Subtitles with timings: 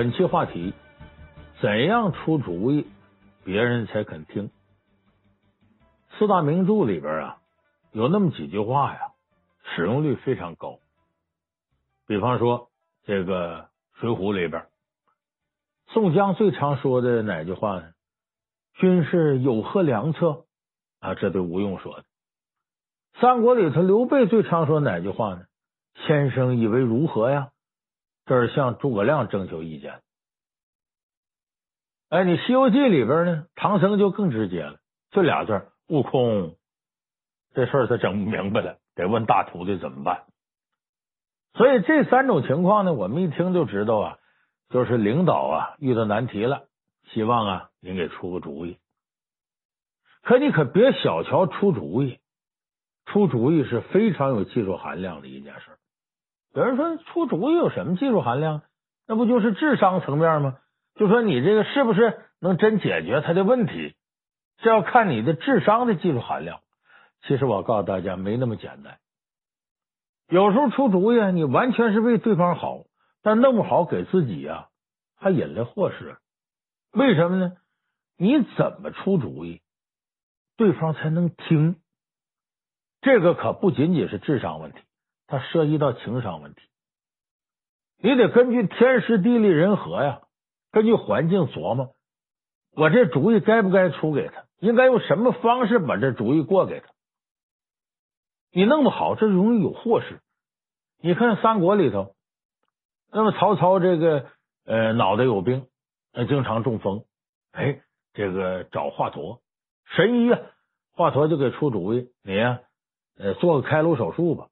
[0.00, 0.72] 本期话题：
[1.60, 2.86] 怎样出主意，
[3.44, 4.50] 别人才肯听？
[6.16, 7.36] 四大名著里边啊，
[7.92, 9.12] 有那么几句话呀，
[9.62, 10.78] 使用率非常高。
[12.06, 12.70] 比方说，
[13.04, 13.64] 这个
[14.00, 14.64] 《水浒》里边，
[15.88, 17.90] 宋江最常说的哪句话呢？
[18.76, 20.46] 军事有何良策？
[21.00, 22.02] 啊，这对吴用说的。
[23.20, 25.44] 《三国》里头，刘备最常说哪句话呢？
[26.06, 27.50] 先生以为如何呀？
[28.30, 30.02] 这是向诸葛亮征求意见。
[32.10, 34.78] 哎，你《西游记》里边呢，唐僧就更直接了，
[35.10, 36.54] 就俩字：悟空。
[37.54, 40.26] 这事儿他整不明白了，得问大徒弟怎么办。
[41.54, 44.18] 所以这三种情况呢，我们一听就知道啊，
[44.68, 46.68] 就是领导啊遇到难题了，
[47.08, 48.78] 希望啊您给出个主意。
[50.22, 52.20] 可你可别小瞧出主意，
[53.06, 55.76] 出主意是非常有技术含量的一件事。
[56.52, 58.62] 有人说出主意有什么技术含量？
[59.06, 60.58] 那不就是智商层面吗？
[60.94, 63.94] 就说你这个是不是能真解决他的问题，
[64.58, 66.60] 这要看你的智商的技术含量。
[67.22, 68.98] 其实我告诉大家，没那么简单。
[70.28, 72.84] 有时候出主意，你完全是为对方好，
[73.22, 74.68] 但弄不好给自己呀
[75.16, 76.18] 还引来祸事。
[76.92, 77.52] 为什么呢？
[78.16, 79.60] 你怎么出主意，
[80.56, 81.76] 对方才能听？
[83.00, 84.78] 这个可不仅仅是智商问题。
[85.30, 86.60] 它涉及到情商问题，
[87.98, 90.22] 你得根据天时地利人和呀，
[90.72, 91.94] 根据环境琢磨，
[92.74, 94.46] 我这主意该不该出给他？
[94.58, 96.88] 应该用什么方式把这主意过给他？
[98.50, 100.20] 你弄不好，这容易有祸事。
[101.00, 102.16] 你看《三国》里头，
[103.12, 104.26] 那么曹操这个
[104.66, 105.68] 呃脑袋有病，
[106.12, 107.04] 呃经常中风，
[107.52, 107.80] 哎，
[108.14, 109.38] 这个找华佗
[109.84, 110.40] 神医啊，
[110.90, 112.62] 华佗就给出主意，你呀，
[113.16, 114.48] 呃做个开颅手术吧。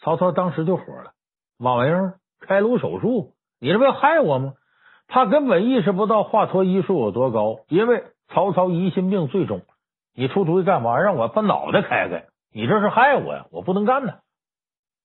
[0.00, 1.12] 曹操当时就火了，
[1.58, 2.14] 嘛玩意儿？
[2.40, 3.32] 开颅手术？
[3.58, 4.52] 你这不要害我吗？
[5.08, 9.62] 他根本意识不到华佗医术有多高，因为曹操疑心病最重。
[10.14, 10.98] 你出主意干嘛？
[10.98, 12.26] 让我把脑袋开开？
[12.52, 13.46] 你这是害我呀！
[13.50, 14.14] 我不能干呢。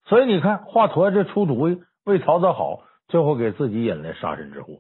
[0.05, 4.73] 所以你看，华佗这出主意为曹操好，最后给自己引来杀身之祸。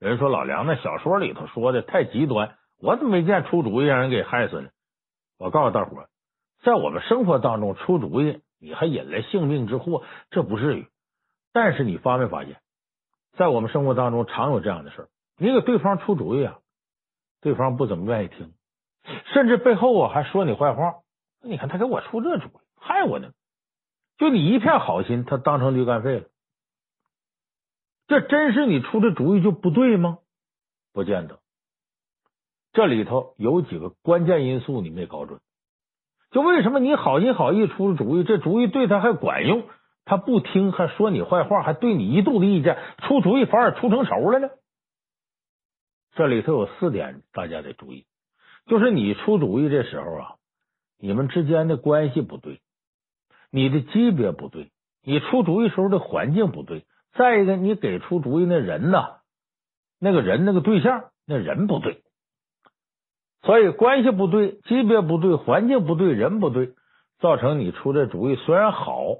[0.00, 4.68] 有人说老梁那小说里头说的太极端，我怎么没见出主意让人给害死呢？
[5.38, 6.06] 我告诉大伙，
[6.62, 8.40] 在我们生活当中出主意。
[8.60, 10.86] 你还引来性命之祸，这不至于。
[11.52, 12.60] 但是你发没发现，
[13.32, 16.58] 在我们生活当中常有这样的事儿，你给对方出主意啊，
[17.40, 18.52] 对方不怎么愿意听，
[19.32, 20.96] 甚至背后啊还说你坏话。
[21.42, 23.32] 你看他给我出这主意，害我呢。
[24.18, 26.26] 就你一片好心，他当成驴肝肺了。
[28.06, 30.18] 这真是你出的主意就不对吗？
[30.92, 31.40] 不见得。
[32.72, 35.40] 这里头有几个关键因素你没搞准。
[36.30, 39.64] 就为什么你好心好意出的主意，这主意对他还管用，
[40.04, 44.48] 他不听，还说你坏话，还对你一肚子意见，出主意反而出成仇了呢？
[46.14, 48.06] 这里头有四点，大家得注意。
[48.66, 50.34] 就是你出主意这时候啊，
[50.98, 52.60] 你们之间的关系不对，
[53.50, 54.70] 你的级别不对，
[55.02, 59.18] 你出主意时候的环境不对，再一个，你给出主意那人呐，
[59.98, 62.02] 那个人那个对象那人不对。
[63.42, 66.74] 所以关系不对，级别不对，环境不对，人不对，
[67.20, 69.16] 造成你出这主意虽然好，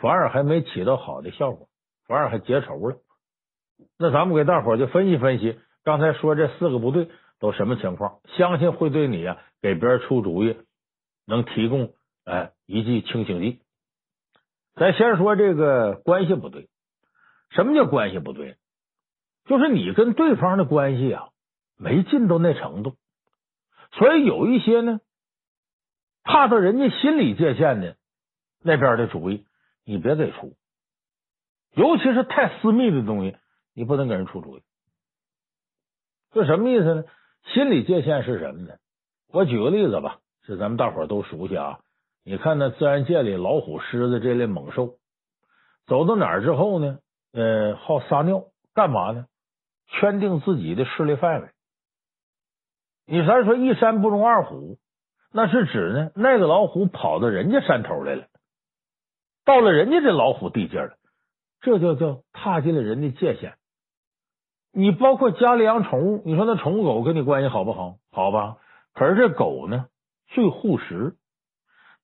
[0.00, 1.68] 反而还没起到好的效果，
[2.06, 2.96] 反而还结仇了。
[3.98, 7.08] 那咱们给大伙儿就分析分析，刚才说这四个不对
[7.40, 8.20] 都什么情况？
[8.36, 10.56] 相信会对你呀给别人出主意
[11.26, 11.94] 能提供
[12.24, 13.60] 哎一剂清醒剂。
[14.74, 16.68] 咱先说这个关系不对，
[17.50, 18.56] 什么叫关系不对？
[19.46, 21.28] 就是你跟对方的关系啊
[21.78, 22.96] 没进到那程度。
[23.92, 25.00] 所以有一些呢，
[26.24, 27.96] 踏到人家心理界限的
[28.62, 29.46] 那边的主意，
[29.84, 30.54] 你别给出，
[31.74, 33.36] 尤其是太私密的东西，
[33.74, 34.62] 你不能给人出主意。
[36.32, 37.04] 这什么意思呢？
[37.52, 38.74] 心理界限是什么呢？
[39.28, 41.80] 我举个例子吧，是咱们大伙都熟悉啊。
[42.24, 44.96] 你看那自然界里老虎、狮子这类猛兽，
[45.86, 46.98] 走到哪儿之后呢？
[47.32, 48.44] 呃，好撒尿，
[48.74, 49.26] 干嘛呢？
[49.88, 51.48] 圈定自己的势力范围。
[53.12, 54.78] 你咱说一山不容二虎，
[55.32, 58.24] 那是指呢，那个老虎跑到人家山头来了，
[59.44, 60.94] 到了人家这老虎地界了，
[61.60, 63.58] 这就叫踏进了人的界限。
[64.72, 67.98] 你包括家里养宠物，你说那宠物狗跟你关系好不好？
[68.12, 68.56] 好吧。
[68.94, 69.88] 可是这狗呢，
[70.28, 71.16] 最护食，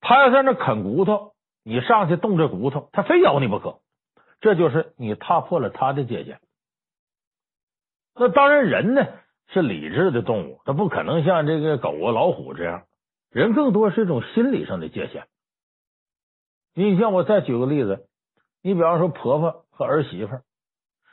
[0.02, 1.32] 它要在那啃骨头，
[1.64, 3.78] 你上去动这骨头，它非咬你不可。
[4.43, 6.38] 这就是你踏破了它的界限。
[8.14, 9.06] 那当然，人呢？
[9.52, 12.82] 是理智的动物，它不可能像这个狗啊、老虎这样。
[13.30, 15.24] 人更多是一种心理上的界限。
[16.74, 18.06] 你像我再举个例子，
[18.62, 20.38] 你比方说婆婆和儿媳妇，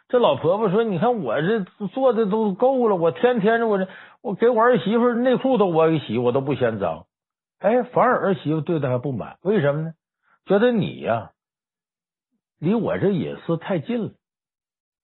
[0.08, 3.88] 这老婆婆说：“你看我这做的都够了，我天天我这
[4.22, 7.08] 我给我儿媳妇内裤都我给洗，我都不嫌脏。
[7.60, 9.94] 哎，反而儿媳妇对她还不满，为什么呢？
[10.46, 11.32] 觉得你呀，
[12.60, 14.12] 离我这隐私太近了。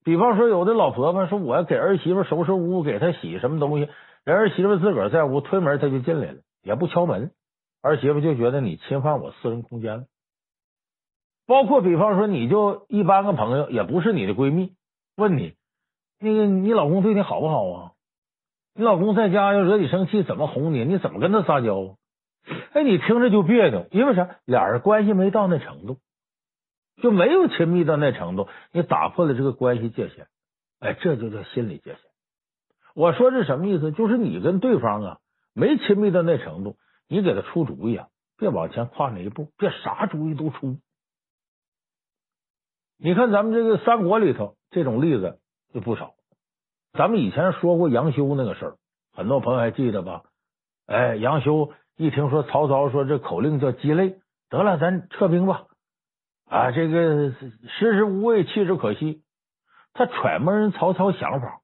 [0.03, 3.89] 比方说，有的老婆婆说，我要给儿媳妇收拾屋，给她洗什么东西，
[4.24, 7.31] 人儿媳妇自个儿在屋推门，她就进来了，也不敲门，
[7.81, 10.03] 儿媳妇就觉得你侵犯我私人空间了。
[11.48, 14.74] 包括比方说，你就一般个朋友，也不是你的闺蜜。”
[15.18, 15.53] 问你，
[16.19, 17.92] 那个你老公对你好不好啊？
[18.74, 20.86] 你老公在家要惹你生气，怎么哄你？
[20.86, 21.98] 你怎么跟他撒娇？
[22.71, 24.38] 哎，你听着就别扭，因为啥？
[24.45, 25.98] 俩人关系没到那程度，
[27.01, 30.27] 就没有亲密到那程度，你打破了这个关系界限，
[30.80, 32.00] 哎，这就叫心理界限。
[32.95, 33.92] 我说这什么意思？
[33.92, 35.18] 就是你跟对方啊
[35.53, 36.77] 没亲密到那程度，
[37.07, 38.07] 你给他出主意啊，
[38.38, 40.77] 别往前跨那一步，别啥主意都出。
[42.98, 44.56] 你看咱们这个三国里头。
[44.74, 45.38] 这种例子
[45.74, 46.13] 就不少，
[46.94, 48.77] 咱们以前说过杨修那个事儿，
[49.12, 50.24] 很多朋友还记得吧？
[50.86, 54.15] 哎，杨修一听说曹操说这口令叫鸡肋，
[54.50, 55.65] 得了，咱撤兵吧。
[56.51, 59.24] 啊，这个食之无味，弃之可惜。
[59.94, 61.62] 他揣摩人曹操想法，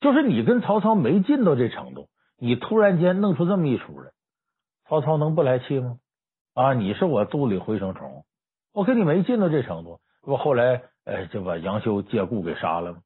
[0.00, 4.10] 就是你跟曹操没近到这程度，你突然间弄出这么一出来，
[4.88, 5.98] 曹操能不来气吗？
[6.54, 8.24] 啊，你是我肚里蛔虫虫，
[8.72, 10.82] 我跟你没近到这程度，不后来。
[11.04, 13.00] 哎，就把杨修借故给杀了吗？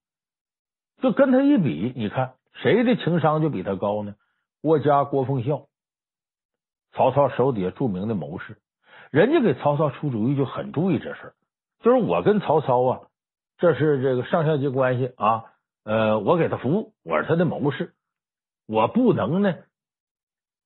[1.01, 4.15] 就跟他一比，你看谁的情商就比他高呢？
[4.61, 5.67] 郭嘉、郭奉孝，
[6.93, 8.59] 曹操手底下著名的谋士，
[9.11, 11.35] 人家给曹操出主意就很注意这事，
[11.81, 13.01] 就是我跟曹操啊，
[13.59, 15.45] 这是这个上下级关系啊，
[15.85, 17.95] 呃，我给他服务，我是他的谋士，
[18.67, 19.55] 我不能呢，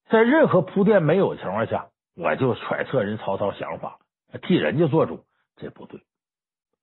[0.08, 3.98] 在任何铺垫没有情况下，我就揣测人曹操想法，
[4.42, 5.24] 替人家做主，
[5.56, 6.00] 这不对。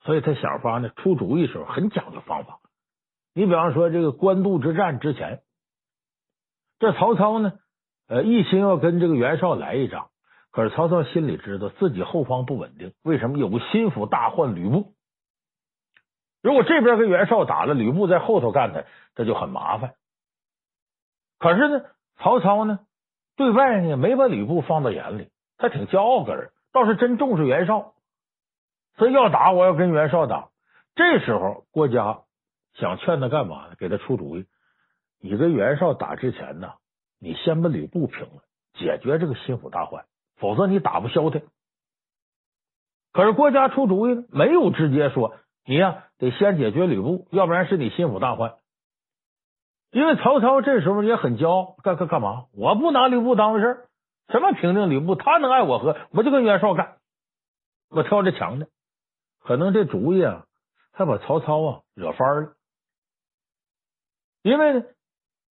[0.04, 2.60] 所以他想法呢，出主意时候很讲究方法。
[3.34, 5.42] 你比方说这个官渡之战之前，
[6.80, 7.54] 这曹操呢，
[8.08, 10.10] 呃，一心要跟这个袁绍来一仗，
[10.58, 13.38] 可是曹操心里知道自己后方不稳定，为什么？
[13.38, 14.96] 有个心腹大患吕布，
[16.42, 18.84] 如果这边跟袁绍打了，吕布在后头干他，
[19.14, 19.94] 这就很麻烦。
[21.38, 21.86] 可是呢，
[22.18, 22.80] 曹操呢，
[23.36, 27.94] 对外呢没把吕布放到眼里，他挺骄傲个人，倒是真重视袁绍。
[28.96, 30.50] 所以要打，我要跟袁绍打。
[30.96, 32.24] 这时候，郭嘉
[32.74, 33.76] 想劝他干嘛呢？
[33.78, 34.48] 给他出主意：
[35.22, 36.74] 你跟袁绍打之前呢，
[37.20, 38.42] 你先把吕布平了，
[38.74, 40.04] 解决这个心腹大患，
[40.38, 41.42] 否则你打不消他。
[43.14, 45.36] 可是郭嘉出主意呢，没有直接说
[45.66, 48.56] 你呀得先解决吕布，要不然是你心腹大患。
[49.92, 52.46] 因为曹操这时候也很骄傲，干干干嘛？
[52.54, 53.88] 我不拿吕布当回事儿，
[54.28, 55.98] 什么平定吕布，他能爱我何？
[56.12, 56.98] 我就跟袁绍干，
[57.90, 58.68] 我挑着强的。
[59.40, 60.46] 可能这主意啊，
[60.92, 62.54] 还把曹操啊惹翻了，
[64.44, 64.84] 因为呢，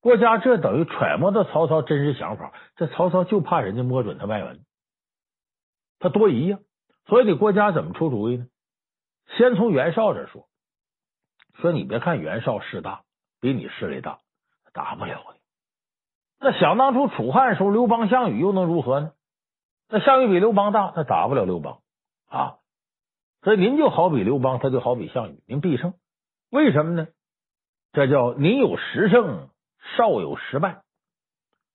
[0.02, 4.60] 郭嘉这等于揣摩到曹操真实想法，这曹操就怕人家摸准他外文，
[5.98, 6.58] 他多疑呀，
[7.06, 8.46] 所以你郭嘉怎么出主意呢？
[9.36, 10.48] 先从袁绍这说，
[11.54, 13.02] 说你别看袁绍势大，
[13.40, 14.20] 比你势力大，
[14.72, 15.40] 打不了你。
[16.38, 19.12] 那想当初楚汉时候，刘邦、项羽又能如何呢？
[19.88, 21.80] 那项羽比刘邦大，他打不了刘邦
[22.28, 22.58] 啊。
[23.42, 25.94] 所以您就好比刘邦，他就好比项羽，您必胜。
[26.50, 27.08] 为什么呢？
[27.92, 29.48] 这叫您有十胜，
[29.96, 30.82] 少有十败。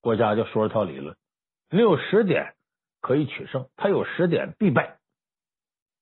[0.01, 1.15] 郭嘉就说了套理论：
[1.69, 2.53] 你有十点
[3.01, 4.97] 可以取胜，他有十点必败。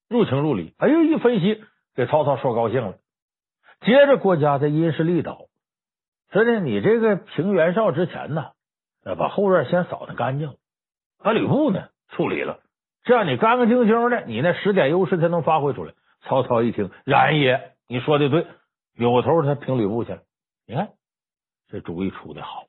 [0.08, 0.74] 入情入理。
[0.78, 1.64] 哎呦，一分析
[1.96, 2.98] 给曹操说高兴了。
[3.82, 5.48] 接着郭嘉在因势利导，
[6.32, 8.52] 说呢，你这个平袁绍之前呢，
[9.18, 10.58] 把后院先扫的干净，
[11.20, 12.60] 把吕布呢处理了。
[13.04, 15.94] 这样你干干净净的，你那十点优势才能发挥出来。
[16.22, 18.46] 曹操一听，然也，你说的对，
[18.98, 20.22] 扭头他平吕布去了。
[20.68, 20.90] 你看
[21.70, 22.66] 这主意出的好，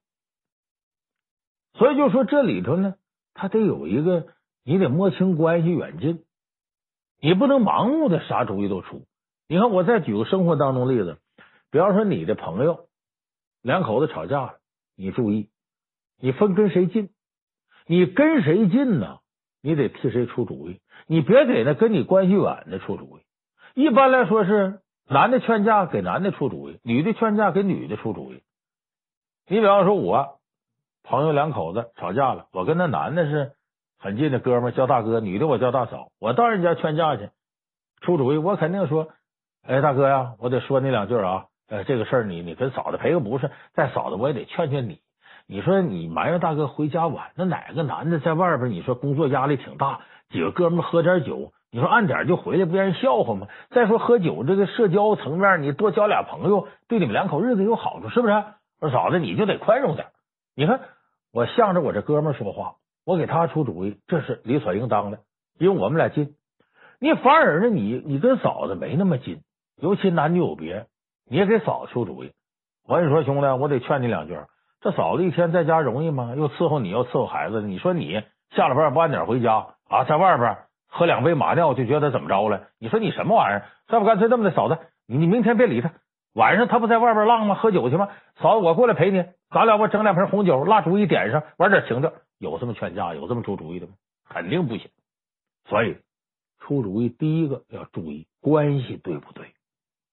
[1.75, 2.95] 所以就说这里头呢，
[3.35, 4.27] 他得有一个，
[4.65, 6.25] 你得摸清关系远近，
[7.21, 9.07] 你不能盲目的啥主意都出。
[9.49, 11.19] 你看，我再举个生活当中例子，
[11.71, 12.89] 比方说你的朋友
[13.63, 14.55] 两口子吵架了，
[14.97, 15.49] 你注意，
[16.21, 17.11] 你分跟谁近，
[17.87, 19.19] 你跟谁近呢？
[19.63, 23.83] 你得替谁出主意，你别给那跟你关系远的出主意。
[23.83, 28.43] 一般来说是男的劝架给男的出主意，女的劝架给女的出主意。
[29.47, 30.40] 你比方说，我
[31.03, 33.53] 朋友两口子吵架了，我跟那男的是
[33.99, 36.09] 很近的哥们，叫大哥；女的我叫大嫂。
[36.21, 37.31] 我到人家劝架去
[38.01, 39.09] 出主意，我肯定说
[39.67, 41.47] ：“哎，大哥呀，我得说你两句啊。
[41.69, 45.01] 呃，这个事儿你你跟嫂子赔个不是，再嫂子我也得劝劝你。”
[45.47, 48.71] 你说你埋怨大哥回家晚，那哪个男的在外边？
[48.71, 53.49] 你说工作压力挺大，几个哥们喝点酒，你说按点就回来，不让人笑话吗？
[53.71, 58.35] 再说喝酒这个社交层面，你多交俩朋友，对你们两口日子有好处，是不是？
[58.81, 60.07] 我说嫂子，你就得宽容点。
[60.61, 60.79] 你看，
[61.33, 62.75] 我向着我这哥们说话，
[63.07, 65.21] 我给他出主意，这是理所应当的，
[65.59, 66.35] 因为我们俩近。
[67.01, 69.41] 你反而呢，你你跟嫂子没那么近，
[69.81, 70.85] 尤其男女有别，
[71.31, 72.33] 你也给嫂子出主意。
[72.87, 74.39] 我跟你说，兄弟，我得劝你两句。
[74.83, 76.35] 这嫂子一天在家容易吗？
[76.37, 77.63] 又伺候你，又伺候孩子。
[77.63, 78.23] 你说你
[78.55, 82.65] 下了班不按点回家啊，在外边喝两杯马尿就觉得怎么着了？
[82.79, 83.65] 你说你什么玩意儿？
[83.89, 84.77] 再不干脆这么的，嫂子，
[85.07, 85.93] 你你明天别理他。
[86.35, 87.55] 晚上他不在外边浪吗？
[87.55, 88.09] 喝酒去吗？
[88.37, 92.13] 嫂子，我过来陪你，咱俩不整两瓶红酒，蜡烛一点上，玩点情调。
[92.39, 93.95] 有这么劝架，有这么出主意的吗？
[94.29, 94.89] 肯定不行。
[95.69, 95.97] 所以
[96.59, 99.53] 出主意，第一个要注意关系对不对？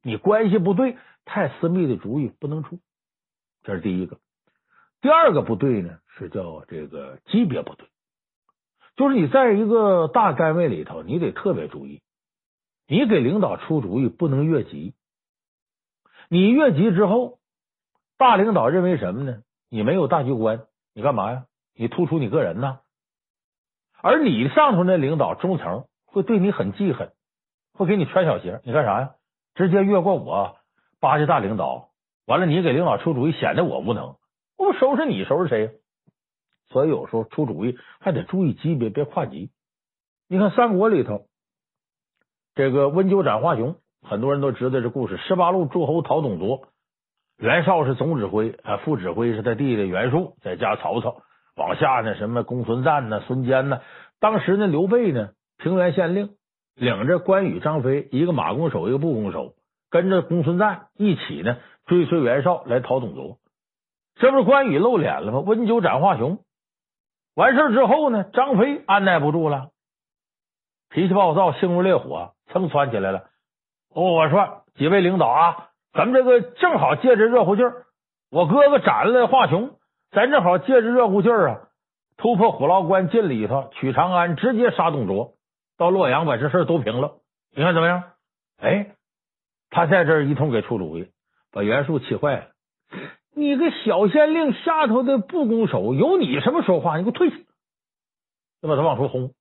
[0.01, 2.79] 你关系不对，太私密的主意不能出。
[3.63, 4.17] 这是第一个。
[5.01, 7.87] 第二个不对呢，是叫这个级别不对，
[8.95, 12.01] 就是你在一个大单位里头，你得特别注意，
[12.87, 14.95] 你给领导出主意不能越级，
[16.29, 17.39] 你越级之后，
[18.17, 19.43] 大领导认为什么呢？
[19.69, 21.45] 你没有大局观，你干嘛呀？
[21.75, 22.79] 你突出你个人呐，
[24.01, 27.13] 而你上头那领导中层会对你很记恨，
[27.73, 29.15] 会给你穿小鞋，你干啥呀？
[29.55, 30.57] 直接越过我
[30.99, 31.89] 巴结大领导，
[32.25, 34.15] 完了你给领导出主意，显得我无能。
[34.57, 35.79] 我不收拾你，收拾谁？
[36.69, 39.51] 所以有时候出主意还得注意级别，别跨级。
[40.27, 41.27] 你看三国里头，
[42.55, 45.17] 这个温酒斩华雄，很多人都知道这故事。
[45.17, 46.67] 十八路诸侯讨董卓，
[47.37, 51.17] 袁绍是总指挥啊，副指挥是他弟弟袁术，再加曹操，
[51.55, 53.81] 往下呢什么公孙瓒呢、孙坚呢。
[54.19, 56.35] 当时呢刘备呢平原县令，
[56.75, 59.53] 领着关羽、张飞，一个马弓手，一个步弓手，
[59.89, 63.37] 跟着公孙瓒一起呢追随袁绍来讨董卓。
[64.15, 65.39] 这不是关羽露脸了吗？
[65.39, 66.39] 温酒斩华雄，
[67.35, 69.69] 完事之后呢，张飞按捺不住了，
[70.89, 73.25] 脾气暴躁，性如烈火，蹭窜起来了。
[73.97, 77.87] 哦，我说几位领导啊，咱们这个正好借着热乎劲儿，
[78.29, 79.71] 我哥哥斩了华雄，
[80.11, 81.61] 咱正好借着热乎劲儿啊，
[82.15, 85.33] 突破虎牢关进里头，取长安，直接杀董卓，
[85.79, 87.15] 到洛阳把这事都平了。
[87.55, 88.03] 你看怎么样？
[88.61, 88.91] 哎，
[89.71, 91.09] 他在这儿一通给出主意，
[91.51, 92.45] 把袁术气坏了。
[93.33, 96.97] 你个小县令下头的不攻手，有你什么说话？
[96.97, 97.35] 你给我退下！
[98.61, 99.31] 就把他往出轰。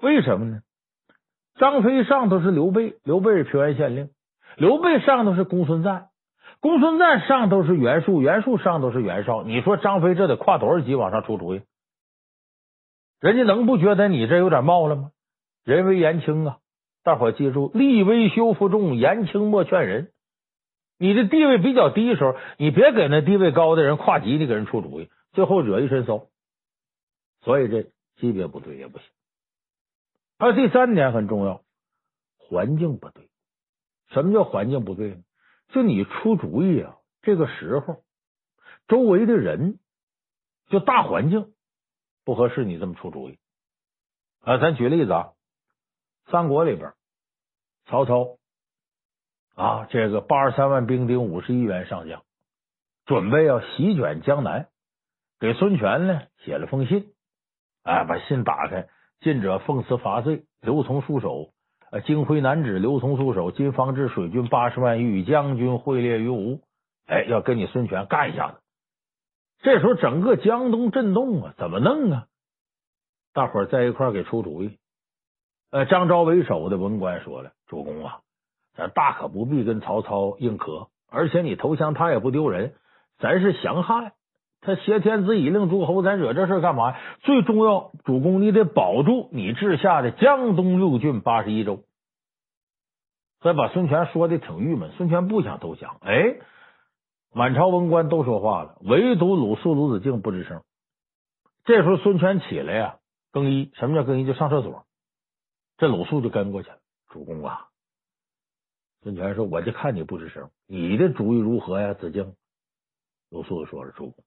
[0.00, 0.60] 为什么呢？
[1.58, 4.06] 张飞上头是刘备，刘备是平原县令；
[4.56, 6.08] 刘备上头是公孙瓒，
[6.60, 9.42] 公孙瓒上头是袁术，袁术上头是袁绍。
[9.42, 11.62] 你说张飞这得跨多少级往上出主意？
[13.20, 15.10] 人家能不觉得你这有点冒了吗？
[15.64, 16.58] 人微言轻啊！
[17.02, 20.10] 大伙记住，力威修服众，言轻莫劝人。
[20.98, 26.26] 你的地位比较低的时候，你别给那地位高的人跨级，的给人出主意，最后惹一身骚。
[27.42, 27.82] 所以这
[28.16, 29.06] 级别不对也不行。
[30.38, 31.62] 还有第三点很重要，
[32.36, 33.28] 环境不对。
[34.10, 35.22] 什么叫环境不对呢？
[35.68, 38.04] 就你出主意啊，这个时候
[38.86, 39.78] 周围的人，
[40.68, 41.52] 就大环境
[42.24, 43.38] 不合适，你这么出主意。
[44.40, 45.32] 啊，咱举例子啊，
[46.30, 46.94] 三国里边，
[47.86, 48.38] 曹操。
[49.54, 52.22] 啊，这个八十三万兵丁，五十一员上将，
[53.06, 54.68] 准备要席卷江南，
[55.40, 57.12] 给孙权呢写了封信。
[57.82, 58.88] 哎，把信打开，
[59.20, 61.50] 近者奉辞伐罪，刘琮戍守。
[61.90, 63.50] 呃，京徽南址，刘琮戍守。
[63.50, 66.60] 今方至水军八十万，与将军会列于吴。
[67.06, 68.58] 哎，要跟你孙权干一下子。
[69.60, 72.26] 这时候整个江东震动啊，怎么弄啊？
[73.32, 74.78] 大伙在一块儿给出主意。
[75.70, 78.20] 呃，张昭为首的文官说了：“主公啊。”
[78.76, 82.74] 咱大可不必跟曹操硬磕，而且你投降他也不丢人。
[83.18, 84.12] 咱是降汉，
[84.60, 86.96] 他挟天子以令诸侯，咱惹这事干嘛？
[87.20, 91.84] 最重要，主公你得保住你治下的江东六郡八十一州。
[93.40, 95.98] 所以把孙权说的挺郁闷，孙权不想投降。
[96.02, 96.36] 哎，
[97.32, 100.62] 满朝文官都说话了，唯独鲁肃、鲁子敬不吱声。
[101.64, 102.96] 这时候孙权起来呀，
[103.30, 103.70] 更衣。
[103.74, 104.26] 什么叫更衣？
[104.26, 104.84] 就上厕所。
[105.76, 106.78] 这鲁肃就跟过去了。
[107.10, 107.68] 主公啊！
[109.02, 112.34] 孙权说：“我就看你不吱声，你的主意如何呀？”子敬、
[113.30, 114.24] 鲁肃说了：“主公，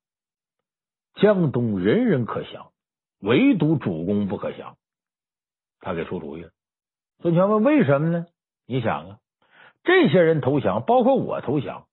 [1.15, 2.71] 江东人人可降，
[3.21, 4.75] 唯独主公不可降。”
[5.81, 6.45] 他给出主意。
[7.21, 8.25] 孙权问：“为什么呢？”
[8.67, 9.17] 你想啊，
[9.83, 11.85] 这些人投降，包括我投降，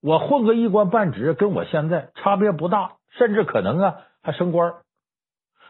[0.00, 4.76] 我混个一官半职，跟我现在差别不大，甚至可能啊还升官。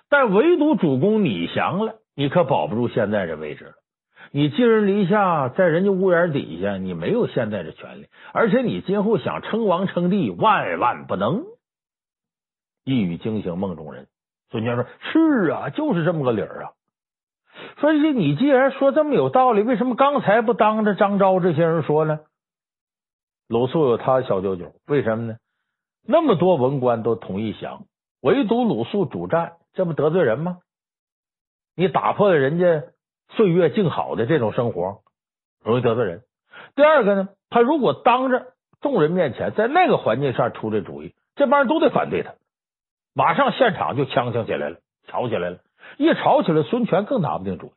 [0.09, 3.73] 但唯独主公你降了，你可保不住现在这位置了。
[4.31, 11.45] 你寄人篱下，在人家屋檐底下，你没有现在的权利，而且你今后想称王称帝，万万不能。
[12.87, 14.07] 一语惊醒梦中人，
[14.49, 16.71] 孙权说：“是啊，就是这么个理儿啊。”
[17.81, 22.21] 说你既然说这么有道理，为什么刚才不当着张昭这些人说呢？
[23.49, 25.37] 鲁肃有他小九九，为什么呢？
[26.07, 27.87] 那么多文官都同意降，
[28.21, 30.59] 唯独鲁肃主战，这不得罪人吗？
[31.75, 32.85] 你打破了人家
[33.31, 35.01] 岁月静好的这种生活，
[35.61, 36.23] 容易得罪人。
[36.77, 42.35] 第二个呢，他如果当着众人面前，在那个环境下出这主意，这帮人都得反对他，
[43.17, 45.61] 马上现场就呛呛起来了，吵起来了。
[45.97, 47.71] 一吵起来，孙权更拿不定主意。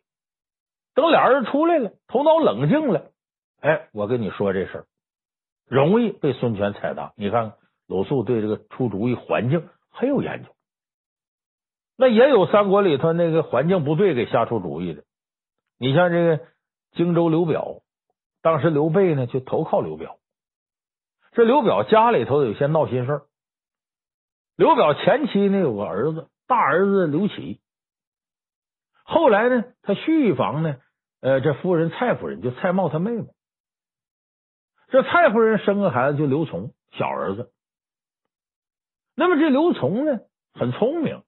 [0.96, 3.12] 等俩人出来了，头脑冷静了，
[3.62, 4.86] 哎，我跟你说这事儿。
[5.66, 7.14] 容易被孙权踩踏。
[7.16, 7.54] 你看
[7.88, 10.50] 鲁肃对这个出主意环境很有研究，
[11.96, 15.04] 那也有三国里头那个环境不对给瞎出主意的。
[15.78, 16.44] 你像这个
[16.92, 17.78] 荆州刘表，
[18.42, 20.18] 当时刘备呢就投靠刘表。
[21.32, 23.22] 这刘表家里头有些闹心事儿。
[24.60, 27.62] 刘表前妻呢有个儿子，大儿子刘启。
[29.06, 30.76] 后来呢，他续房呢，
[31.22, 33.26] 呃，这夫人蔡夫人就蔡瑁他妹妹。
[34.90, 37.54] 这蔡夫人生个孩子就刘琮，小儿子。
[39.16, 40.20] 那么这刘琮呢
[40.54, 41.24] 很聪明，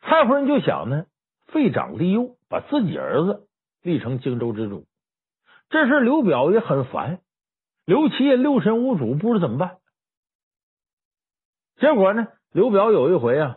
[0.00, 1.04] 蔡夫人就想呢
[1.48, 3.48] 废长立幼，把自己儿子
[3.82, 4.86] 立成荆州之主。
[5.68, 7.20] 这事刘表也很烦，
[7.84, 9.76] 刘琦也六神无主，不知怎么办。
[11.78, 13.56] 结果呢，刘表有一回啊，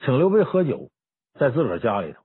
[0.00, 0.90] 请刘备喝酒，
[1.38, 2.20] 在自个儿家里头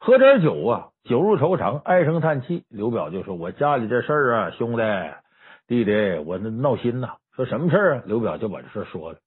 [0.00, 2.64] 喝点酒啊，酒入愁肠，唉声叹气。
[2.68, 4.82] 刘表就说：“我家里这事啊，兄弟。”
[5.68, 7.18] 弟弟，我那闹心呐！
[7.36, 8.02] 说什么事啊？
[8.06, 9.18] 刘表就把这事说了。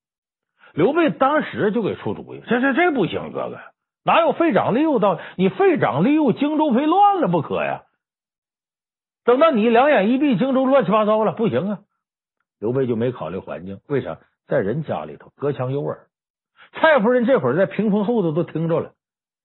[0.74, 3.60] 刘备当时就给出主意：这这这不行，哥哥，
[4.04, 5.22] 哪有废长立幼道理？
[5.38, 7.84] 你废长立幼，荆州非乱了不可呀！
[9.24, 11.80] 等到你两眼一闭，荆州乱七八糟了，不行啊！
[12.60, 14.20] 刘备就没考虑环境，为啥？
[14.48, 16.08] 在人家里头隔墙有耳。
[16.74, 18.94] 蔡夫人这会儿在屏风后头都听着了，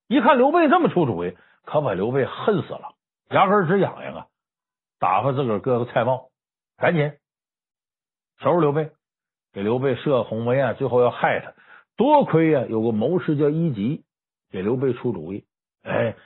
[0.07, 2.95] 一看刘备这么出主意，可把刘备恨死了，
[3.31, 4.27] 牙根直痒痒啊！
[4.99, 6.31] 打发自个儿哥哥蔡瑁。
[6.77, 7.13] 赶紧
[8.39, 8.93] 收拾刘备，
[9.53, 11.53] 给刘备设鸿门宴，最后要害他。
[11.97, 14.05] 多亏呀，有个谋士叫伊吉，
[14.51, 15.45] 给刘备出主意。
[15.83, 16.17] 哎，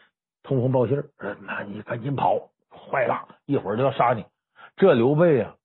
[0.42, 4.26] 通风报信儿，那你赶紧跑，坏了，一会儿就要杀你。
[4.76, 5.56] 这刘备呀，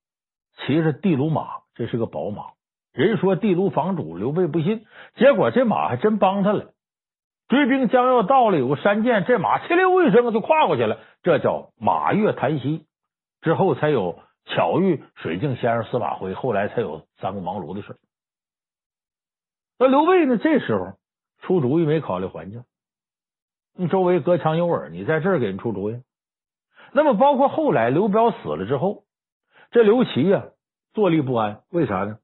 [0.58, 2.57] 骑着地卢马，这是个宝马。
[2.98, 6.72] 人说地卢房主，刘备不信，结果这马还真帮他了。
[7.48, 12.86] 追兵将要到了，有个山涧，这马哧溜一声就跨过去了，这叫马跃檀溪。
[13.42, 14.20] 之后才有。
[14.50, 17.98] 巧遇水镜先生司马徽，后来才有三顾茅庐的事。
[19.78, 20.38] 那刘备呢？
[20.38, 20.94] 这时候
[21.42, 22.64] 出主意没考虑环境，
[23.76, 26.02] 你周围隔墙有耳，你在这儿给人出主意。
[26.94, 29.04] 那么包括后来刘表死了之后，
[29.72, 30.46] 这刘琦呀
[30.94, 32.18] 坐立不安，为啥呢？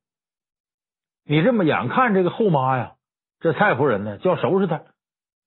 [1.26, 2.96] 你这么眼看这个后妈呀，
[3.40, 4.84] 这蔡夫人呢就要收拾他，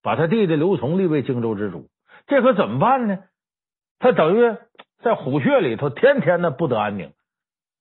[0.03, 1.89] 把他弟弟刘琮立为荆州之主，
[2.27, 3.25] 这可怎么办呢？
[3.99, 4.57] 他等于。
[5.03, 7.13] 在虎穴里头，天天的不得安宁，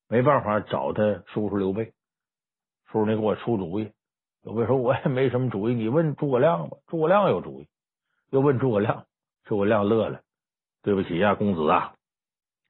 [0.09, 1.93] 没办法找他叔叔刘备。
[2.91, 3.93] 叔叔，你给我出主意。
[4.43, 7.67] 刘备说：“我也没什么主意，你问诸葛亮吧。”诸葛亮有主意，
[8.31, 9.05] 又问诸葛亮。
[9.45, 10.19] 诸葛亮乐了
[10.83, 11.95] ：“对不起呀、公子啊，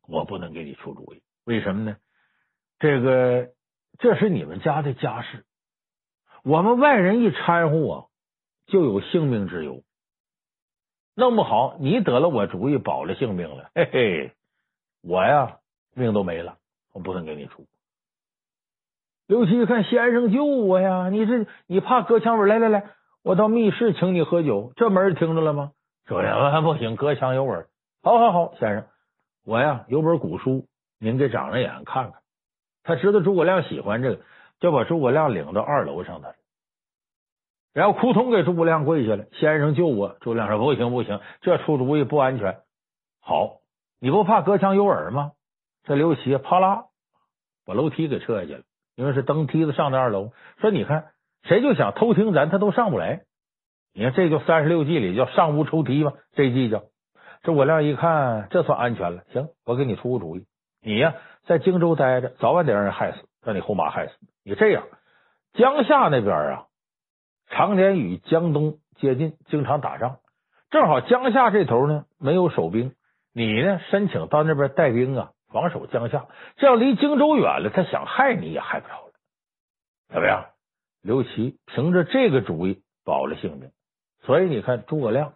[0.08, 1.22] 我不能给你出主意。
[1.44, 1.98] 为什么呢？
[2.80, 3.50] 这个
[3.98, 5.46] 这是你们家的家事，
[6.44, 8.06] 我们外人一掺和啊，
[8.68, 9.82] 就有性命之忧。”
[11.18, 14.32] 弄不好，你得了我主意，保了性命了，嘿嘿，
[15.02, 15.60] 我呀
[15.94, 16.58] 命都没了，
[16.92, 17.66] 我不能给你出。
[19.26, 21.08] 刘琦一看，先生救我呀！
[21.10, 22.48] 你这你怕隔墙耳？
[22.48, 22.90] 来来来，
[23.24, 25.72] 我到密室请你喝酒，这门听着了吗？
[26.06, 27.70] 诸葛亮不行，隔墙有耳。
[28.04, 28.86] 好好好，先生，
[29.46, 30.68] 我呀有本古书，
[31.00, 32.22] 您给长着眼看看。
[32.86, 34.21] 他知道诸葛亮喜欢这个，
[34.60, 36.30] 就把诸葛亮领到二楼上头。
[37.74, 40.15] 然后扑通给诸葛亮跪下了，先生救我！
[40.21, 42.60] 诸葛亮说：“不行不行，这出主意不安全。
[43.19, 43.58] 好，
[44.00, 45.32] 你不怕隔墙有耳吗？”
[45.84, 46.86] 这刘琦啪啦
[47.65, 48.62] 把楼梯给撤下去了，
[48.95, 50.32] 因为是登梯子上的二楼。
[50.62, 51.12] 说：“你看，
[51.43, 53.24] 谁就想偷听咱，他都上不来。
[53.93, 56.13] 你看，这就三十六计里叫上屋抽梯吧。
[56.34, 56.84] 这计叫
[57.41, 59.24] 诸葛亮一看，这算安全了。
[59.34, 60.45] 行，我给你出个主意，
[60.86, 64.54] 你呀在荆州待着，早晚得让人害死，让你后妈害死你。
[64.54, 64.88] 这样，
[65.54, 66.67] 江夏那边啊。”
[67.50, 70.17] 常年与江东接近，经常打仗。
[70.69, 72.93] 正好江夏这头呢没有守兵，
[73.34, 76.28] 你呢申请到那边带兵啊，防守江夏。
[76.58, 79.13] 这样离荆州远了，他想害你也害不着了。
[80.10, 80.45] 怎么样？
[81.02, 83.71] 刘琦凭着这个主意保了性命。
[84.24, 85.34] 所以你看，诸葛亮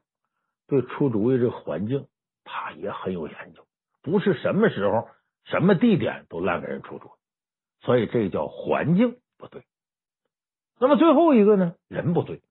[0.67, 2.07] 对出主意这个环境，
[2.43, 3.63] 他也很有研究，
[4.01, 5.07] 不是什么时候、
[5.49, 7.85] 什么地点都乱给人出主意。
[7.85, 9.63] 所以这叫环境不对。
[10.79, 11.75] 那么最后一个呢？
[11.87, 12.41] 人不对，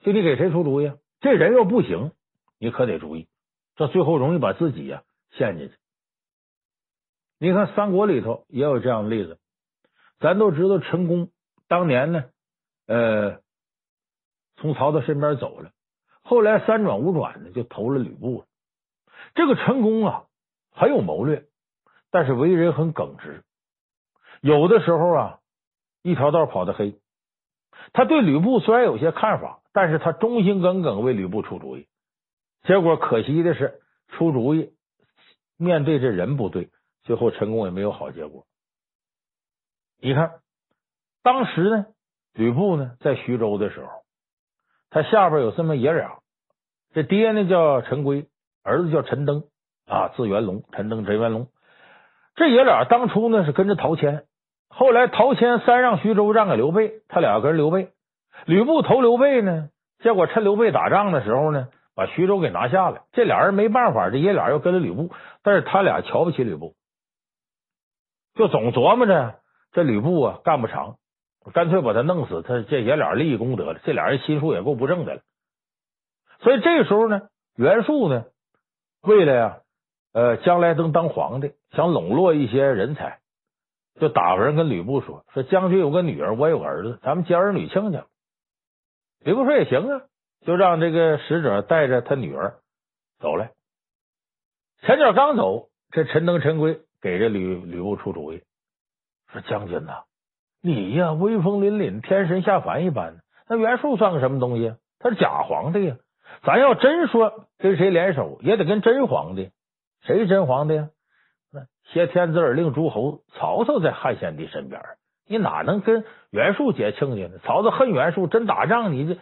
[0.00, 0.92] 就你给谁出主意？
[1.20, 2.12] 这人又不行，
[2.58, 3.28] 你可得注意，
[3.76, 5.74] 这最后容易把自己呀陷进去。
[7.38, 9.38] 你看三国里头也有这样的例子，
[10.18, 11.30] 咱都知道陈宫
[11.68, 12.24] 当年呢，
[12.86, 13.40] 呃，
[14.56, 15.72] 从曹操身边走了，
[16.22, 18.46] 后来三转五转的就投了吕布了。
[19.34, 20.24] 这个陈宫啊，
[20.70, 21.47] 很有谋略，
[22.10, 23.42] 但是为人很耿直，
[24.40, 25.38] 有的时候啊，
[26.02, 26.98] 一条道跑得黑。
[27.92, 31.86] 他对吕布虽然有些看法，但是他忠心耿耿为吕布出主意。
[32.64, 34.72] 结果可惜的是，出主意
[35.56, 36.70] 面对这人不对。
[37.04, 38.46] 最后，陈宫也没有好结果。
[40.00, 40.40] 你看，
[41.22, 41.86] 当时呢，
[42.34, 43.90] 吕布呢在徐州的时候，
[44.90, 46.18] 他下边有这么爷俩，
[46.92, 48.28] 这爹呢叫陈规，
[48.62, 49.44] 儿子叫陈登
[49.86, 51.48] 啊，字元龙，陈登、陈元龙。
[52.38, 54.24] 这爷俩当初呢是跟着陶谦，
[54.68, 57.90] 后来陶谦三让徐州让给刘备，他俩跟刘备。
[58.46, 63.02] 吕布投刘备呢，结果趁刘备打仗的时候呢，把徐州给拿下了。
[63.10, 65.10] 这俩人没办法，这爷俩又跟着吕布，
[65.42, 66.74] 但是他俩瞧不起吕布。
[68.36, 69.40] 就总琢磨着
[69.72, 70.94] 这吕布啊干不长，
[71.52, 73.80] 干脆把他弄死，他这爷俩立一功得了。
[73.84, 75.22] 这俩人心术也够不正的了，
[76.38, 77.22] 所以这时候呢，
[77.56, 78.26] 袁术呢
[79.02, 79.58] 为了呀
[80.18, 83.20] 呃将来能当皇帝，想笼络一些人才，
[84.00, 88.02] 就打发人跟吕布说：“说将军有个女儿，我有个儿子，咱们结儿女亲去。”
[89.22, 90.02] 吕布说：“也行啊，
[90.44, 92.56] 就让这个使者带着他女儿
[93.20, 93.52] 走来。”
[94.82, 96.80] 前脚刚走，这陈登、陈规。
[97.00, 98.42] 给这吕吕布出主意，
[99.30, 100.02] 说将军呐，
[100.60, 103.18] 你呀威风凛凛，天神下凡一般。
[103.48, 104.74] 那袁术算个什么东西？
[104.98, 105.96] 他是假皇帝呀！
[106.42, 109.52] 咱要真说跟谁联手，也得跟真皇帝。
[110.02, 110.90] 谁是真皇帝呀？
[111.52, 111.60] 那
[111.92, 114.80] 挟天子而令诸侯，曹操在汉献帝身边，
[115.26, 117.38] 你哪能跟袁术结亲家呢？
[117.44, 119.20] 曹操恨袁术，真打仗，你这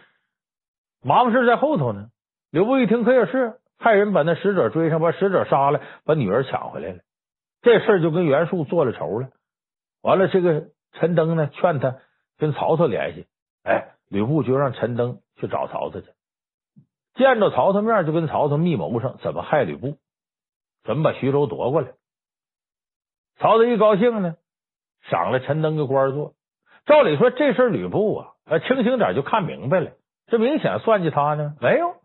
[1.03, 2.07] 麻烦事在后头呢。
[2.51, 6.99] 吕布一听，可也是，派人把那使者追上，把使者杀了，把女儿抢回来了。
[7.61, 9.29] 这事儿就跟袁术做了仇了。
[10.01, 11.97] 完了，这个陈登呢，劝他
[12.37, 13.27] 跟曹操联系。
[13.63, 16.07] 哎，吕布就让陈登去找曹操去，
[17.15, 19.97] 见着曹操面就跟曹操密谋上，怎么害吕布，
[20.87, 21.91] 怎么把徐州夺过来。
[23.39, 24.37] 曹操一高兴呢，
[25.09, 26.33] 赏了陈登个官做。
[26.85, 29.91] 照理说，这事吕布啊，清醒点就看明白了，
[30.27, 31.55] 这明显算计他呢。
[31.59, 31.95] 没有，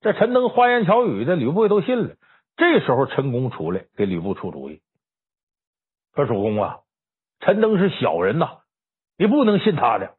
[0.00, 2.14] 这陈登花言巧语的，吕布也都信了。
[2.56, 4.80] 这时候，陈宫出来给吕布出主意。
[6.14, 6.78] 说主公啊，
[7.40, 8.60] 陈登是小人呐，
[9.18, 10.14] 你不能信他的。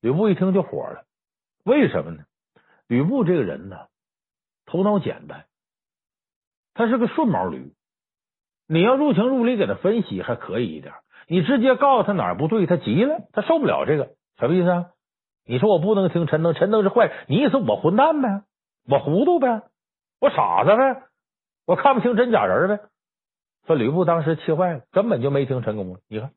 [0.00, 1.04] 吕布一听就火了，
[1.64, 2.24] 为什么呢？
[2.88, 3.76] 吕布这个人呢，
[4.64, 5.44] 头脑简单，
[6.74, 7.72] 他是个顺毛驴。
[8.66, 10.94] 你要入情入理给他分析还可以一点，
[11.28, 14.86] 你直接告诉他哪儿不对，他急了，他受不了这个，什么意思啊？
[15.44, 18.44] 你说我不能听陈登，陈登是坏，你意思我混蛋呗，
[18.88, 19.62] 我糊涂呗，
[20.20, 21.02] 我傻子呗，
[21.66, 22.84] 我看不清真假人呗。
[23.66, 25.98] 说吕布当时气坏了，根本就没听陈宫。
[26.08, 26.30] 你看，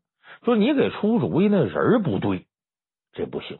[0.43, 2.47] 说你给出主意那人不对，
[3.13, 3.59] 这不行。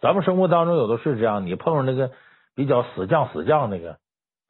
[0.00, 2.10] 咱们生活当中有的是这样，你碰上那个
[2.54, 3.98] 比较死犟死犟那个，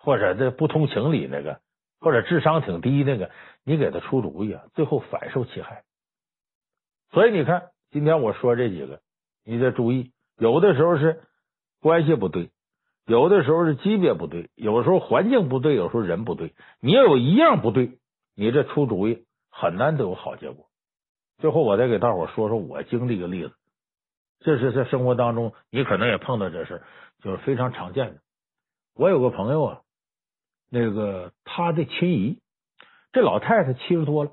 [0.05, 1.61] 或者这不通情理那个，
[1.99, 3.31] 或者智商挺低那个，
[3.65, 5.85] 你给他出主意啊，最后反受其害。
[7.11, 9.01] 所以你看，今天我说这几个，
[9.45, 11.23] 你得注意，有的时候是
[11.81, 12.51] 关系不对。
[13.07, 16.55] 有的时候是级别不对，有时候环境不对，有时候人不对。
[16.81, 17.99] 你要有一样不对，
[18.35, 20.65] 你这出主意很难得有好结果。
[21.37, 23.53] 最后，我再给大伙说说我经历个例子，
[24.41, 26.83] 这是在生活当中你可能也碰到这事，
[27.23, 28.21] 就是非常常见的。
[28.95, 29.81] 我有个朋友啊，
[30.75, 32.41] 那个他的亲姨，
[33.13, 34.33] 这老太太七十多了。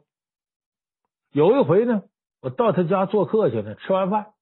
[1.32, 2.02] 有一回呢，
[2.42, 4.34] 我到他家做客去呢，吃完饭，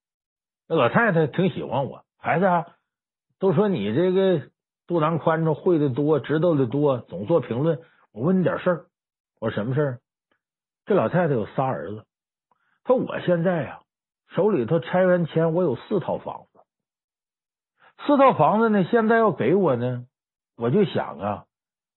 [0.69, 2.65] 那老太太挺喜欢我，孩子啊。
[3.37, 4.49] 都说你这个
[4.87, 7.81] 肚囊宽敞，会的多，知道的多，总做评论。
[8.13, 8.85] 我问你点事儿，
[9.41, 9.99] 我说什么事儿？
[10.85, 12.05] 这老太太有仨儿子，
[12.85, 13.81] 她说我现在呀
[14.29, 16.59] 手里头拆完迁，我有四套房子，
[18.05, 20.05] 四套房子呢，现在要给我呢，
[20.55, 21.45] 我就想啊，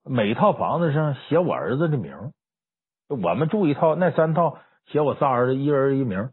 [0.04, 2.32] 每套房子上写我儿子的名，
[3.08, 6.30] 我们住一套，那三套写我仨儿子，一人一名。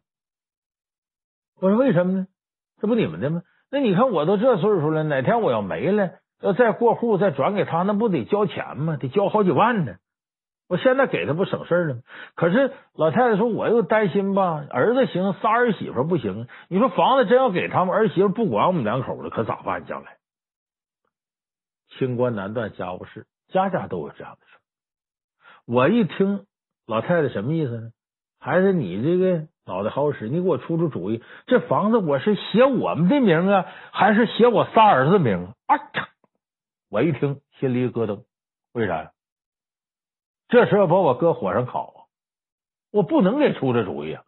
[1.61, 2.27] 我说为什么呢？
[2.81, 3.41] 这不你们的吗？
[3.69, 8.97] 那你看，我都这岁数了，哪天我要没了，要再过户再转给他，那不得交钱吗？
[8.97, 9.97] 得交好几万呢。
[10.67, 12.01] 我现在给他不省事了吗？
[12.35, 16.47] 可是老太太说，我又担心吧，儿子行，仨儿媳妇不行。
[16.69, 19.85] 你说房子真要给他们，儿媳妇不管我们两口子，可咋办？
[19.85, 20.17] 将来
[21.97, 24.57] 清官难断家务事，家家都有这样的事。
[25.65, 26.45] 我一听
[26.87, 27.91] 老太太什么意思呢？
[28.39, 29.47] 还是你这个。
[29.65, 31.23] 脑袋好使，你给我出出主意。
[31.45, 35.77] 这房子我是写我们的名啊，还是写我仨儿子名啊？
[36.89, 38.23] 我一听心里一咯噔，
[38.71, 39.11] 为啥呀？
[40.47, 41.99] 这时候把我搁火上烤啊！
[42.89, 44.23] 我不能给出这主意啊！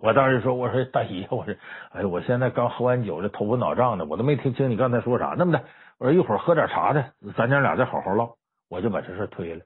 [0.00, 1.54] 我当时说：“我说大姨，我说，
[1.90, 5.34] 哎，我现在刚喝完酒，这头昏脑胀的，我都没听清你刚才说啥。
[5.36, 5.64] 那么的，
[5.98, 8.36] 我说一会儿喝点茶的，咱娘俩再好好唠。”
[8.70, 9.64] 我就把这事推了。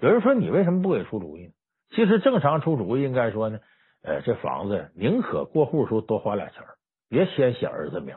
[0.00, 1.52] 有人说：“你为什么不给出主意呢？”
[1.94, 3.58] 其实正常出主意应该说呢，
[4.02, 6.62] 呃，这房子宁可过户时候多花俩钱，
[7.08, 8.16] 别先写儿子名。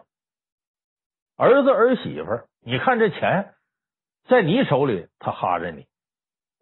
[1.36, 3.54] 儿子儿媳妇，你看这钱
[4.28, 5.88] 在你手里，他哈着你。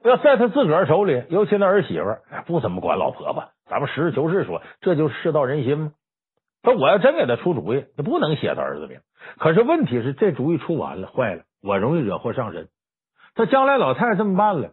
[0.04, 3.50] 要在他自个儿手里，尤其那儿媳妇不怎么管老婆婆？
[3.66, 5.92] 咱们实事求是说，这就是世道人心嘛。
[6.64, 9.00] 说我要真给他出主意，他不能写他儿子名。
[9.38, 12.70] 可是问题是，这主意出完了，坏了，我容易惹祸上身。
[13.36, 14.72] 他将来老太太这么办了，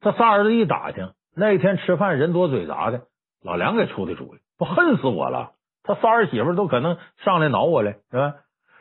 [0.00, 3.02] 他仨儿子一打听，那一天吃饭人多嘴杂的，
[3.42, 5.52] 老梁给出的主意，不恨死我了？
[5.82, 8.34] 他仨儿媳妇都可能上来挠我来，是吧？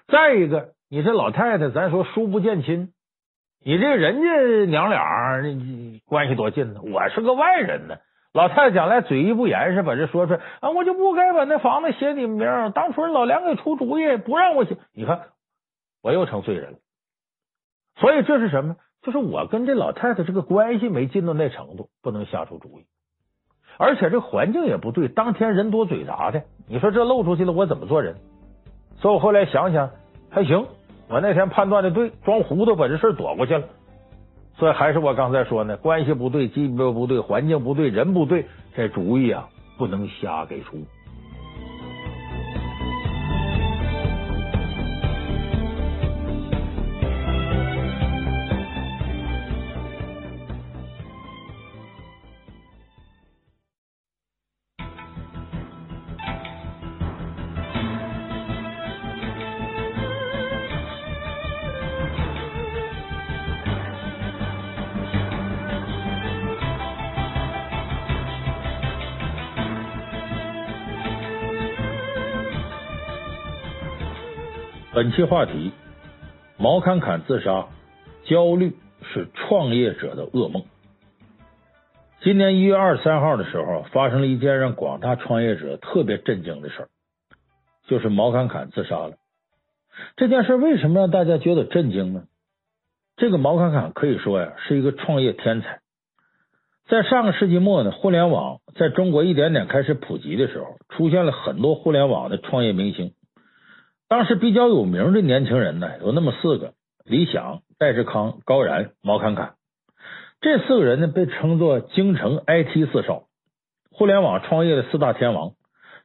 [0.08, 2.92] 再一个，你这老太太，咱说疏不见亲。
[3.64, 5.42] 你这人家娘俩
[6.06, 6.82] 关系多近呢？
[6.82, 7.98] 我是个外人呢。
[8.32, 12.72] 老太太将来嘴一不严实，把这说出来啊，我就不该把那房子写你们名。
[12.74, 14.78] 当初老梁给出主意，不让我写。
[14.94, 15.30] 你看，
[16.02, 16.78] 我又成罪人了。
[17.98, 18.78] 所以这是什么？
[19.02, 22.86] 就是我跟这老太太这个关系没近到那程度，不能下出主意。
[23.78, 28.16] 而且这环境也不对，当天人多嘴杂的，你说这漏出去了，我怎么做人？
[28.98, 29.90] 所以我后来想想，
[30.30, 30.66] 还行。
[31.10, 33.64] 我那天判断的对，装糊涂把这事躲过去了。
[34.58, 38.46] 所以还是我刚才说呢，关系不对，级别不对，环境不对，人不对，
[38.76, 40.78] 这主意啊不能瞎给出。
[75.00, 75.72] 本期话题：
[76.58, 77.68] 毛侃侃自杀，
[78.26, 80.66] 焦虑是创业者的噩梦。
[82.22, 86.90] 今年一月二十三号的时候，发生了一件让广大创业者特别震惊的事儿，
[87.88, 89.14] 就是毛侃侃自杀了。
[90.18, 92.24] 这件事为什么让大家觉得震惊呢？
[93.16, 95.80] 这个毛侃侃可以说呀是一个创业天才。
[96.90, 103.14] 在上个世纪末呢，互联网在中国一点点开始普及的时候，出现了很多互联网的创业明星。
[104.10, 106.74] 当时比较有名的年轻人呢，有那么四个：
[107.06, 109.54] 李想、戴志康、高燃、毛侃侃。
[110.42, 113.26] 这四个人呢，被称作京城 IT 四少，
[113.92, 115.52] 互联网创业的四大天王。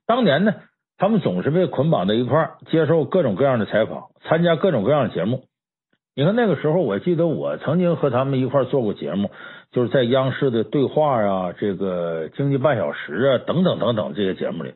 [0.06, 0.54] 当年呢，
[0.98, 5.44] 他们总是被捆绑在一块儿，接受各种各样的采访，参加各种各样的节目。
[6.14, 9.30] 你看那个时候，我记得我曾经和他们一块做过节目，
[9.72, 14.74] 就是在央视的对话啊，这个经济半小时啊，等等等等这些节目里。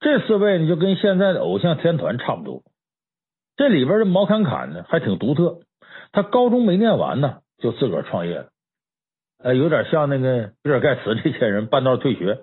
[0.00, 2.62] 这四位呢，就跟现在的偶像天团差不多。
[3.56, 5.60] 这里边的毛侃侃呢，还挺独特。
[6.12, 8.48] 他高中没念完呢，就自个儿创业了。
[9.38, 12.40] 呃，有点像那个比尔盖茨这些人半道退学。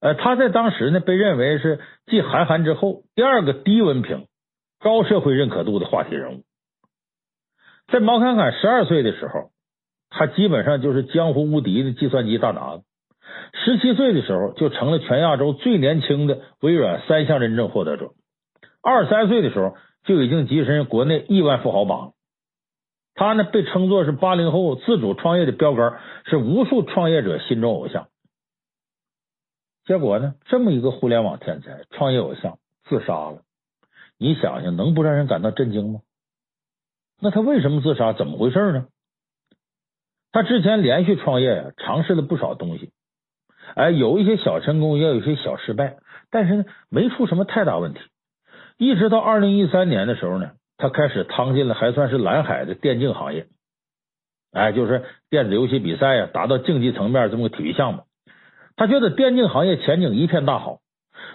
[0.00, 4.26] 呃，他在当时呢，被认为是继韩寒之后第二个低文凭、
[4.78, 6.44] 高社会认可度的话题人物。
[7.88, 9.50] 在毛侃侃十二岁的时候，
[10.10, 12.80] 他基本上就是江湖无敌的计算机大拿。
[13.52, 18.12] 十七岁的时候，就成了全亚洲最年轻的微软三项认证获得者。
[18.82, 22.12] 二十三岁的时候，就已经跻身国内亿万富豪榜。
[23.14, 28.08] 他呢，被称作是八零后自主创业的标杆，是无数创业者心中偶像。
[29.86, 33.42] 结果呢，这么一个互联网天才、创业偶像自杀了。
[34.18, 36.00] 你想想，能不让人感到震惊吗？
[37.20, 38.12] 那他为什么自杀？
[38.12, 38.86] 怎么回事呢？
[40.32, 42.92] 他之前连续创业呀，尝试了不少东西。
[43.76, 45.98] 哎，有一些小成功，也有一些小失败，
[46.30, 48.00] 但是呢，没出什么太大问题。
[48.78, 53.48] 一直到二零一三年的时候呢，他开始趟进了还算是蓝海的电竞行业。
[54.50, 58.04] 哎，就是电子游戏比赛呀，达到竞技层面这么个体育项目。
[58.76, 60.78] 他觉得电竞行业前景一片大好。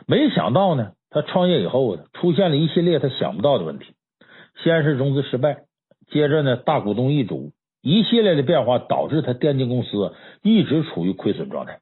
[0.08, 3.93] 没想到呢，他创业以后呢，出现了一系列他想不到的问题。
[4.63, 5.60] 先是融资失败，
[6.10, 7.51] 接着呢，大股东易主，
[7.84, 11.80] 一系列的变化导致他电竞公司一直处于亏损状态。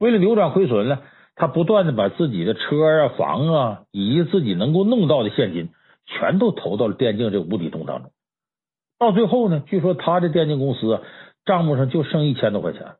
[0.00, 1.02] 为了扭转亏损呢，
[1.36, 5.68] 他不断的把自己的车啊、房啊，以及自己能够弄到的现金，
[6.06, 8.10] 全都投到了电竞这无底洞当中。
[8.98, 11.02] 到最后呢，据说他的电竞公司
[11.44, 12.96] 账目上就剩一千多块钱，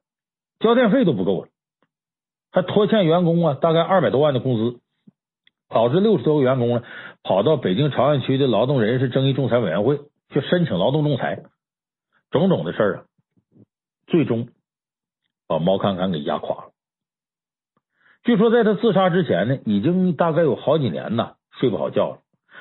[0.60, 1.48] 交电费都不够了，
[2.52, 4.78] 还拖欠员工啊大概二百多万的工资。
[5.72, 6.82] 导致六十多个员工呢
[7.22, 11.44] 跑到北京朝阳区的劳动人事争议仲裁委员会去申请劳动仲裁，
[12.32, 13.04] 种种的事儿啊，
[14.08, 14.48] 最终
[15.46, 16.70] 把毛侃侃给压垮了。
[18.22, 22.18] 据说在他自杀之前呢，已经大概有好几年呐睡不好觉了，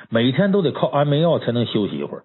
[0.10, 2.24] 每天都得靠安眠药才能休息一会儿。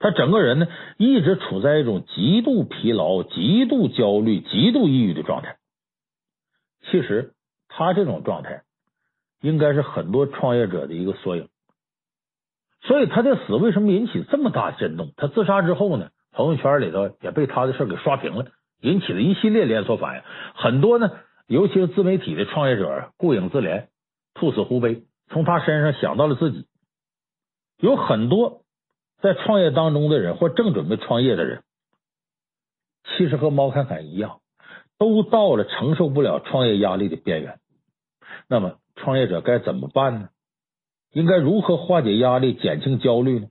[0.00, 0.66] 他整个人呢
[0.98, 5.58] 一直处在一种极度疲劳、极度焦虑、极度抑郁的状态。
[6.90, 7.34] 其实
[7.68, 8.62] 他这种状态
[9.40, 11.48] 应该是很多创业者的一个缩影。
[12.80, 15.12] 所以他的死为什么引起这么大震动？
[15.16, 18.46] 他自杀之后呢，朋友圈里头也被他的事给刷屏了，
[18.80, 20.22] 引起了一系列连锁反应。
[20.56, 21.12] 很多呢。
[21.46, 23.88] 尤其是自媒体的创业者，顾影自怜，
[24.34, 26.66] 兔死狐悲，从他身上想到了自己。
[27.78, 28.62] 有很多
[29.20, 31.62] 在创业当中的人，或正准备创业的人，
[33.04, 34.40] 其实和猫侃侃一样，
[34.98, 37.58] 都到了承受不了创业压力的边缘。
[38.48, 40.28] 那么，创业者该怎么办呢？
[41.12, 43.48] 应该如何化解压力、减轻焦虑呢？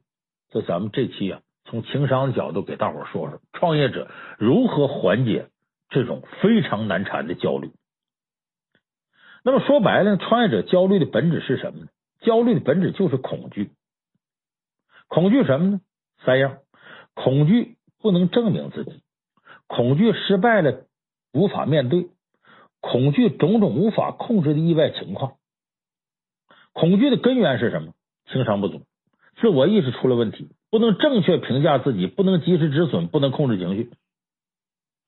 [0.49, 5.49] 这咱们这期啊，从情商的角度给大伙说说，创业者如何缓解
[5.89, 7.71] 这种非常难缠的焦虑。
[9.43, 11.87] 那么说白了，创业者焦虑的本质是什么呢？
[12.21, 13.71] 焦虑的本质就是恐惧。
[15.07, 15.81] 恐惧什么呢？
[16.23, 16.59] 三样：
[17.15, 19.01] 恐惧不能证明自己，
[19.67, 20.85] 恐惧失败了
[21.33, 22.09] 无法面对，
[22.79, 25.33] 恐惧种种无法控制的意外情况。
[26.73, 27.93] 恐惧的根源是什么？
[28.31, 28.83] 情商不足，
[29.41, 33.91] 自我意识出了问题，不能正确评价自己，不能及时止损，不能控制情绪。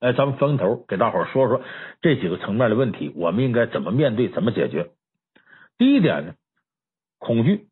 [0.03, 1.61] 哎，咱们分头给大伙说说
[2.01, 4.91] 这几个层面的问题，我们应该怎么面对，怎么解决？
[5.77, 6.33] 第一点呢，
[7.19, 7.67] 恐惧、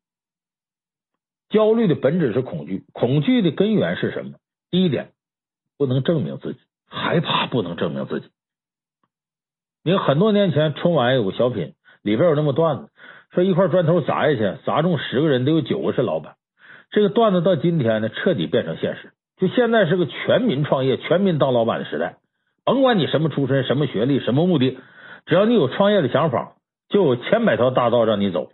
[1.49, 4.37] 焦虑的本质是恐惧，恐惧的根源是什么？
[4.69, 5.11] 第一点，
[5.77, 8.29] 不能证明自己，害怕不能证明自己。
[9.83, 12.89] 你看，很多年前春晚有个小品，里边有那么段子，
[13.31, 16.37] 说一块砖头砸下去，砸中十个人，得有九个是老板。
[16.91, 19.11] 这个段子到今天呢，彻底变成现实。
[19.35, 22.19] 就现在是个全民创业、全民当老板的时代。
[22.63, 24.77] 甭管你什么出身、什么学历、什么目的，
[25.25, 26.53] 只要你有创业的想法，
[26.89, 28.51] 就有千百条大道让你走。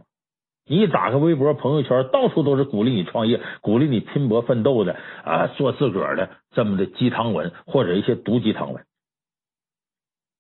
[0.70, 8.84] 你打开微博、朋友圈，到处都是鼓励你创业、鼓励你拼搏奋斗的啊，做自个儿的这么的鸡汤文，或者一些毒鸡汤文。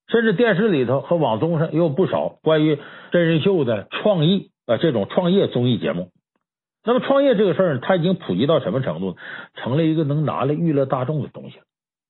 [0.09, 2.77] 甚至电视里头和网综上也有不少关于
[3.11, 6.11] 真人秀的创意啊，这种创业综艺节目。
[6.83, 9.17] 那么创业这个事儿，它已经普及到什么程度？
[9.55, 11.59] 成了一个能拿来娱乐大众的东西。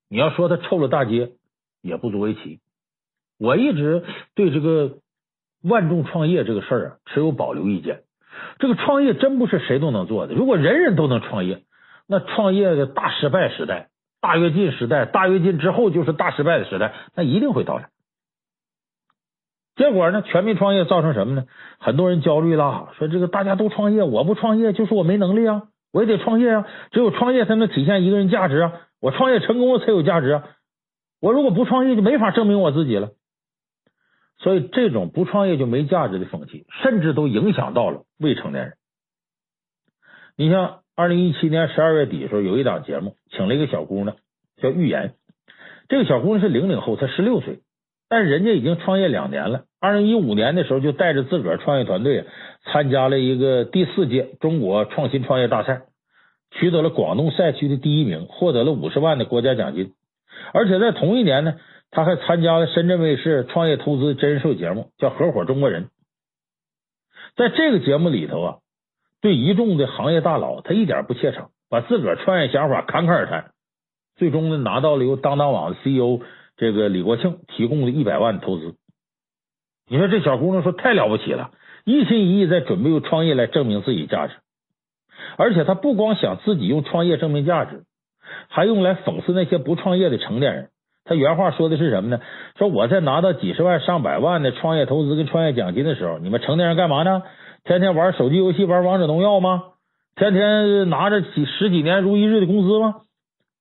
[0.10, 1.34] 你要说它臭了大街。
[1.88, 2.60] 也不足为奇。
[3.39, 4.04] 我一直
[4.36, 4.97] 对这个
[5.63, 8.02] 万众创业这个事儿啊持有保留意见。
[8.60, 10.36] 这个创业真不是谁都能做的。
[10.36, 11.63] 如果人人都能创业，
[12.08, 13.89] 那创业的大失败时代、
[14.21, 17.89] 大跃进时代、大跃进之后就是大失败的时代，那一定会到来。
[19.76, 21.45] 结果呢，全民创业造成什么呢？
[21.80, 30.43] 很多人焦虑了，说这个大家都创业，我不创业就是我没能力啊，我也得创业啊，只有创业才能体现一个人价值啊，我创业成功了才有价值啊。
[31.19, 33.12] 我如果不创业，就没法证明我自己了。
[34.39, 38.73] 所以，这种不创业就没价值的风气，甚至都影响到了未成年人。
[40.36, 44.15] 你像二零一七年十二月底的时候，有一档节目，请了一个小姑娘，
[44.62, 45.15] 叫玉妍。
[45.89, 47.62] 这个小姑娘是零零后，才十六岁，
[48.08, 49.63] 但人家已经创业两年了。
[49.80, 52.25] 二零一五年的时候，就带着自个儿创业团队
[52.65, 55.82] 参加了一个第四届中国创新创业大赛，
[56.51, 59.93] 取得了广东赛区的第一名，获得了五十万的国家奖金。
[60.53, 61.55] 而且在同一年呢，
[61.91, 65.86] 他还参加了深圳卫视创业投资真人秀节目，叫《合伙中国人》。
[67.36, 68.57] 在这个节目里头啊，
[69.21, 73.51] 对一众的行业大佬，他一点不怯场，把自个儿创业想法侃侃而谈。
[74.15, 76.21] 最终呢，拿到了由当当网的 CEO
[76.55, 78.75] 这个李国庆提供的一百万投资。
[79.89, 81.51] 你说这小姑娘说太了不起了，
[81.86, 84.34] 一心一意在准备用创业来证明自己价值，
[85.38, 87.84] 而且她不光想自己用创业证明价值。
[88.49, 90.69] 还用来讽刺那些不创业的成年人。
[91.05, 92.19] 他原话说的是什么呢？
[92.57, 97.23] 说我在拿到几十万、上百万的创业投资跟创业奖金的时候，你们成年人干嘛呢？
[97.63, 99.63] 天天玩手机游戏、玩王者荣耀吗？
[100.15, 102.95] 天天拿着几十几年如一日的工资吗？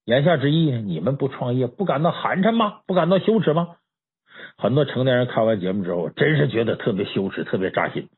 [0.04, 2.78] 言下之意，你们不创业不感到寒碜吗？
[2.86, 3.76] 不感到羞耻吗？
[4.58, 8.08] 很多成年人看完节目之后，真是觉得特别羞耻，特别扎心。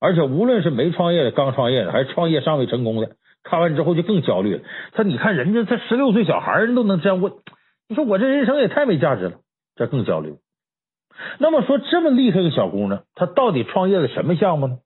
[0.00, 3.10] 而且无论是没创业的、刚创业的，还是创业尚未成功的。
[3.42, 4.62] 看完之后就更焦虑了。
[4.92, 7.32] 他，你看人家这十六岁小孩人都能这样问，
[7.88, 9.38] 你说我这人生也太没价值了，
[9.76, 10.36] 这更焦虑。
[11.38, 14.78] 那么说这么厉害的小姑娘，她到底创业的什么项目呢？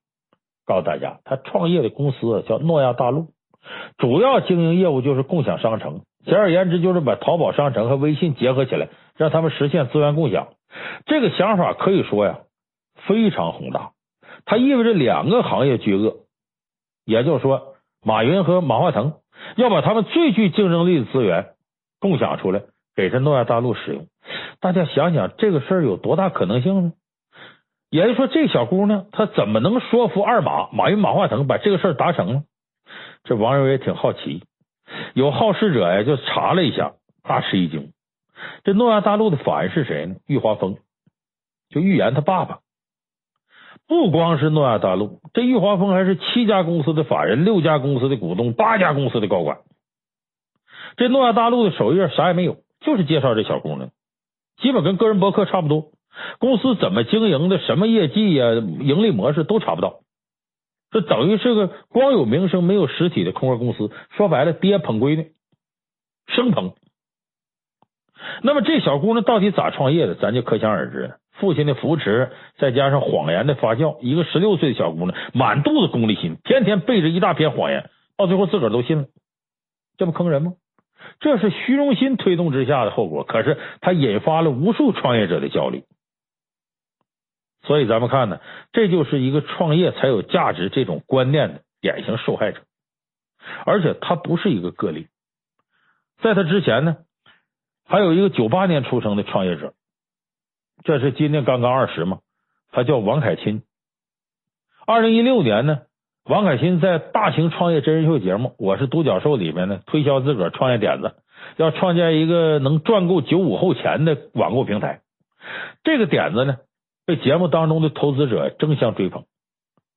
[0.65, 3.27] 告诉大家，她创业的公司叫诺亚大陆，
[3.97, 6.01] 主要经营业务就是共享商城。
[6.25, 10.47] 简而言之，就是把淘宝商城和微信结合起来，让他们实现资源共享。
[11.05, 12.39] 这个想法可以说呀，
[13.07, 13.91] 非常宏大。
[14.43, 16.15] 它意味着两个行业巨鳄，
[17.05, 17.74] 也就是说，
[18.05, 19.15] 马云和马化腾
[19.57, 21.55] 要把他们最具竞争力的资源
[21.99, 22.61] 共享出来，
[22.95, 24.05] 给这诺亚大陆使用。
[24.59, 26.93] 大家想想，这个事儿有多大可能性呢？
[27.89, 32.43] 也就是说，这小姑娘她怎么能说服二马马云、马化腾把这个事儿达成呢？
[33.23, 34.43] 这网友也挺好奇，
[35.15, 36.93] 有好事者呀就查了一下，
[37.23, 37.91] 大吃一惊。
[38.63, 40.15] 这诺亚大陆的法人是谁呢？
[40.27, 40.77] 玉华峰，
[41.69, 42.59] 就郁妍他爸爸。
[43.87, 49.59] 不光是诺亚大陆，这玉华峰还是七家公司的法人、六家公司的股东、八家公司的高管。
[50.97, 53.91] 这诺亚大陆的首页啥也没有，就是介绍这小姑娘，
[54.57, 55.91] 基本跟个人博客差不多。
[56.39, 59.99] 公司怎么经营的，什么业绩呀、盈利模式都查不到。
[60.91, 63.91] 这等于是个光有名声没有实体的空壳公司。
[64.15, 65.33] 说白了，爹捧闺女，
[66.27, 66.73] 生捧。
[68.41, 70.15] 那么这小姑娘到底咋创业的？
[70.15, 71.17] 咱就可想而知了。
[71.37, 79.05] 父亲的扶持，再加上谎言的发酵，一个十六岁的小姑娘满肚子功利心，天天背着一大篇谎言，到最后自个儿都信了，
[79.97, 80.53] 这不坑人吗？
[81.19, 83.23] 这是虚荣心推动之下的后果。
[83.23, 85.83] 可是它引发了无数创业者的焦虑。
[87.63, 88.39] 所以咱们看呢，
[88.71, 92.61] 这就是一个创业才有价值这种观念的典型受害者。
[93.65, 95.07] 而且他不是一个个例，
[96.21, 96.97] 在他之前呢，
[97.85, 99.73] 还有一个九八年出生的创业者。
[100.83, 102.19] 这是今年刚刚二十嘛，
[102.71, 103.63] 他叫王凯钦。
[104.85, 105.81] 二零一六年呢，
[106.25, 111.15] 王凯钦在大型创业真人秀节目《我是独角兽》里面呢，推销自个儿创业点子，
[111.57, 115.01] 要创建一个能赚够九五后钱的网购平台。
[115.83, 116.57] 这个点子呢，
[117.05, 119.25] 被节目当中的投资者争相追捧。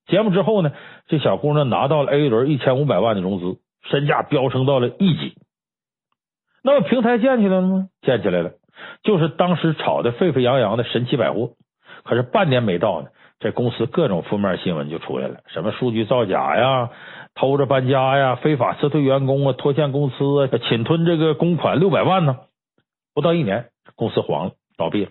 [0.06, 0.72] 节目之后呢，
[1.06, 3.58] 这小姑娘拿到了 A 轮一千五百万的融资，
[3.90, 5.36] 身价飙升到了亿级。
[6.62, 7.88] 那么平台建起来了吗？
[8.02, 8.52] 建起来了。
[9.02, 11.50] 就是当时炒的沸沸扬扬的神奇百货，
[12.04, 13.08] 可是半年没到呢，
[13.38, 16.90] 这公司各种负面新闻就出来了，什么数据造假呀、
[17.34, 22.38] 偷着搬家呀、非法辞退员工啊、拖欠公司啊、侵吞这个公款六百万呢。
[23.14, 23.66] 不到一年，
[23.96, 25.10] 公司黄了，倒闭了。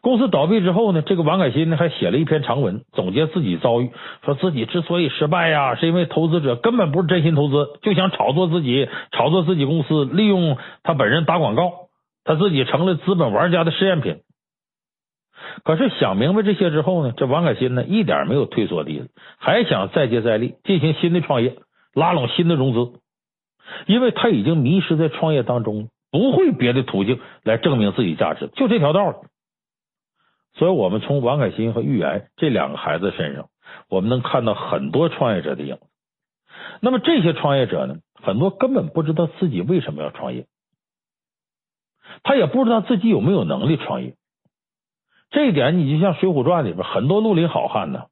[0.00, 3.90] 公司倒闭之后呢，这个王凯鑫呢还写了一篇长文，总结自己遭遇，
[4.24, 11.72] 说自己之所以失败呀，是因为投资者根本不是真心投资，就想炒作自己，炒作自己公司，利用他本人打广告。
[12.24, 14.22] 他自己成了资本玩家的试验品，
[15.62, 21.58] 可是想明白这些之后呢，这王凯鑫呢一点没有退缩的意思，还想再接再厉，进行新的创业，
[21.92, 22.98] 拉拢新的融资，
[23.86, 29.20] 因为他已经迷失在创业当中，不会别的途径来证明自己价值，就这条道了。
[30.54, 33.48] 所以，我们从王凯鑫和郁妍这两个孩子身上，
[33.90, 35.82] 我们能看到很多创业者的影子。
[36.80, 40.46] 那么，这些创业者呢，很多根本不知道自己为什么要创业。
[42.22, 44.14] 他也不知道自己有没有能力创业，
[45.30, 48.04] 这一点你就像《水浒传》里边很多绿林好汉呢，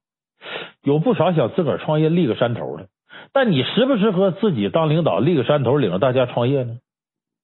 [0.82, 2.88] 有不少想自个儿创业立个山头的，
[3.32, 6.78] 但你适不适合自己当领导立个山头领着大家创业呢？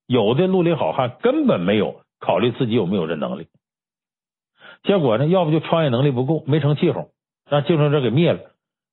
[0.06, 3.46] 有的绿林好汉根本没有考虑自己有没有这能力，
[4.82, 7.10] 结果呢，要不就创业能力不够，没成气候，
[7.48, 8.40] 让竞争者给灭了。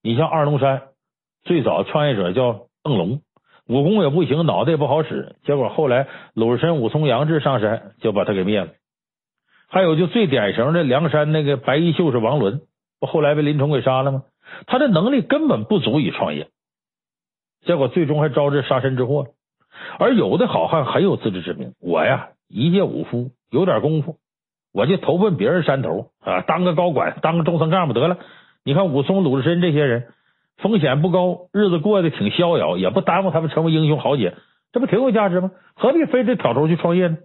[0.03, 0.89] 你像二龙山
[1.43, 3.21] 最早创业者叫邓龙。
[3.67, 8.67] 武功也不行，脑袋也不好使，结果后来鲁智深、武松、杨志上山就把他给灭了。
[9.67, 12.61] 还有就最典型的梁山那个白衣秀士王伦，
[12.99, 14.23] 不后来被林冲给杀了吗？
[14.67, 16.49] 他的能力根本不足以创业，
[17.65, 19.29] 结果最终还招致杀身之祸。
[19.97, 24.17] 而有的好汉很有自知之明，我呀一介武夫，有点功夫，
[24.71, 28.19] 我就投奔别人山头啊，当个高管，当个中层干部得了。
[28.63, 30.07] 你看武松、鲁智深这些人。
[30.57, 34.35] 风险不高，日子过得挺逍遥，也不耽误他们成为英雄豪杰，
[34.71, 35.51] 这不挺有价值吗？
[35.75, 37.17] 何必非得挑头去创业呢？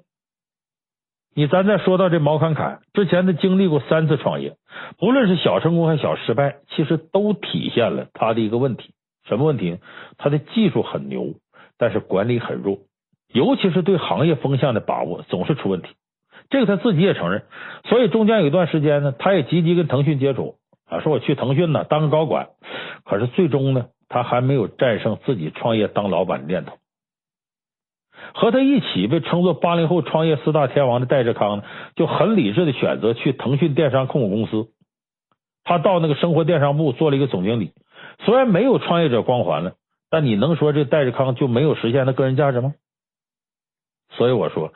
[1.32, 4.56] 你咱再说到这毛侃侃，之前他经历过三次创业，
[4.98, 8.92] 不论是小成功还是小失败，其实都体现了他的一个问题。
[9.28, 9.78] 什么问题呢？
[10.18, 11.34] 他的技术很牛，
[11.78, 12.78] 但是管理很弱，
[13.32, 15.90] 尤其是对行业风向的把握总是出问题。
[16.50, 17.44] 这个他自己也承认。
[17.84, 20.56] 所以中间有一段时间呢，他也积极跟腾讯接触。
[20.90, 22.50] 啊，说我去腾讯呢当个高管，
[23.04, 26.76] 可是最终呢，他还没有战胜自己创业当老板的念头。
[28.34, 31.64] 和他一起被称作八零后创业四大天王的戴志康呢，
[31.96, 34.68] 就很理智的选择去腾讯电商控股公司。
[35.64, 37.72] 他到那个生活电商部做了一个总经理，
[38.24, 39.74] 虽然没有创业者光环了，
[40.10, 42.74] 但你能说这戴志康就没有实现他个人价值吗？
[44.12, 44.72] 所以我说，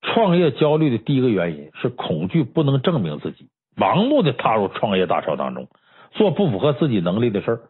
[0.00, 3.48] 创业焦虑的第一个原因是恐惧不能证明自己。
[3.76, 5.68] 盲目的踏入创业大潮当中，
[6.12, 7.60] 做不符合自己能力的事儿。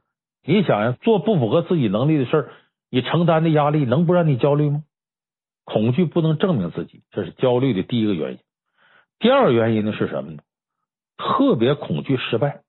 [0.44, 2.50] 你想呀，做不符合自己能力的事儿，
[2.90, 4.82] 你承担的压力能不让你焦虑吗？
[5.64, 8.38] 恐惧不能证明自己，这是焦虑的第一个原因。
[9.20, 10.42] 第二个原因呢是什么呢？
[11.16, 12.62] 特别恐惧失败。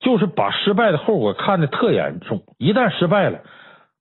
[0.00, 3.40] 就是把失败的后果看得特严重，一旦失败了，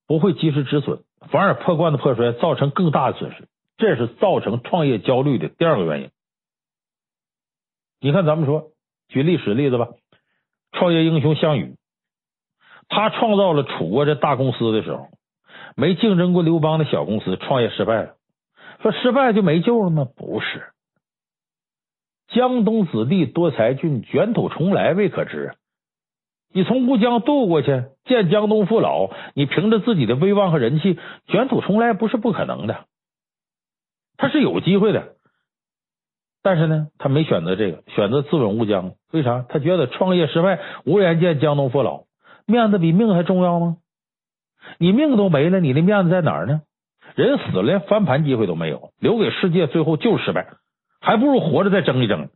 [0.07, 3.47] 不会及时止损，反而破罐子破摔，造成更大的损失。
[3.77, 6.09] 这是造成创业焦虑的第二个原因。
[7.99, 8.71] 你看，咱们说
[9.07, 9.89] 举历史例子吧，
[10.71, 11.75] 创业英雄项羽，
[12.87, 15.07] 他创造了楚国这大公司的时候，
[15.75, 18.15] 没竞争过刘邦的小公司，创业失败了。
[18.83, 20.07] 说失败就没救了吗？
[20.15, 20.67] 不是，
[22.27, 25.55] 江东子弟多才俊，卷土重来未可知。
[26.53, 32.85] 你从乌江渡过去，见江东父老，你凭着自己的威望和人气，卷土重来不是不可能的，
[34.17, 35.16] 他是有机会的。
[36.47, 38.93] 但是呢，他没选择这个，选择自刎乌江。
[39.11, 39.45] 为啥？
[39.49, 42.05] 他觉得创业失败，无颜见江东父老，
[42.45, 43.75] 面子比命还重要吗？
[44.77, 46.61] 你命都没了，你的面子在哪儿呢？
[47.15, 50.47] 人死了，连翻盘机会都没有，留给世界最后就是失败，
[51.01, 52.29] 还不如活着再争一争。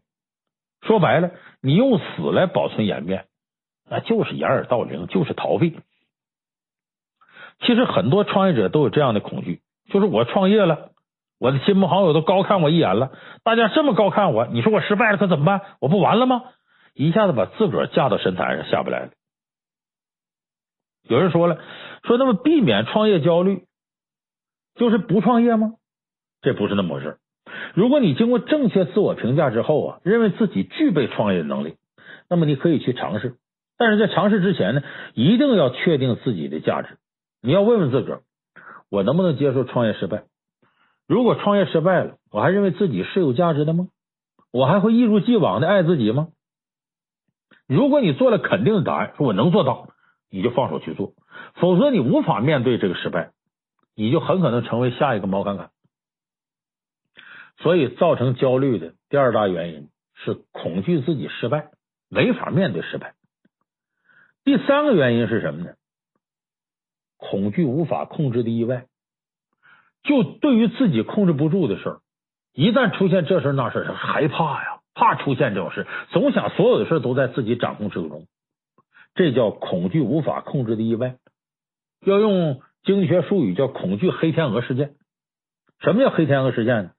[0.82, 1.32] 说白了，
[1.62, 3.28] 你用死来保存颜面，
[3.90, 5.80] 那就是掩耳盗铃，就是逃避。
[7.62, 10.91] 其实很多创业者都有这样的恐惧，就是我创业了，
[11.42, 13.14] 我的亲朋好友都高看我一眼了，
[13.44, 15.62] 大家这么高看我，你说我失败了可怎么办？
[15.80, 16.44] 我不完了吗？
[16.94, 19.10] 一下子把自个儿架到神坛上，下不来了。
[21.02, 21.58] 有人说了，
[22.04, 23.64] 说那么避免创业焦虑。
[24.76, 25.74] 就是不创业吗？
[26.44, 27.18] 这不是那么回事。
[27.74, 31.76] 如果你经过正确自我评价之后啊，认为自己具备创业能力，
[32.30, 33.36] 那么你可以去尝试。
[33.80, 34.84] 但是在尝试之前呢，
[35.16, 37.00] 一定要确定自己的价值。
[37.42, 38.22] 你要问问自个儿，
[38.92, 40.26] 我能不能接受创业失败？
[41.12, 43.90] 如果创业失败了，我还认为自己是有价值的吗？
[44.50, 46.30] 我还会一如既往的爱自己吗？
[47.68, 49.90] 如果你做了肯定的答案，说我能做到，
[50.30, 51.14] 你就放手去做；
[51.56, 53.34] 否则，你无法面对这个失败。
[53.94, 55.72] 你就很可能成为下一个毛侃侃，
[57.58, 61.72] 所以造成焦虑的第二大原因是恐惧自己失败，
[62.08, 63.16] 没法面对失败。
[64.46, 65.74] 第三个原因是什么呢？
[67.18, 68.86] 恐惧无法控制的意外。
[70.04, 72.00] 就对于自己控制不住的事儿，
[72.54, 78.26] 一旦出现这事那事儿，害怕呀，怕出现这种事，总想所有的事都在自己掌控之中，
[79.16, 81.16] 这叫恐惧无法控制的意外。
[82.06, 82.62] 要用。
[82.84, 84.96] 经济学术语叫“恐惧黑天鹅事件”。
[85.82, 86.92] 什么叫黑天鹅事件呢？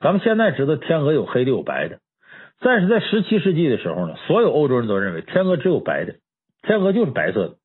[0.00, 1.98] 咱们现在知道天鹅有黑的有白的，
[2.60, 6.14] 但是在十七世纪的时候呢，所有欧洲人都认为天鹅只有白的，
[6.62, 7.56] 天鹅就是白色的。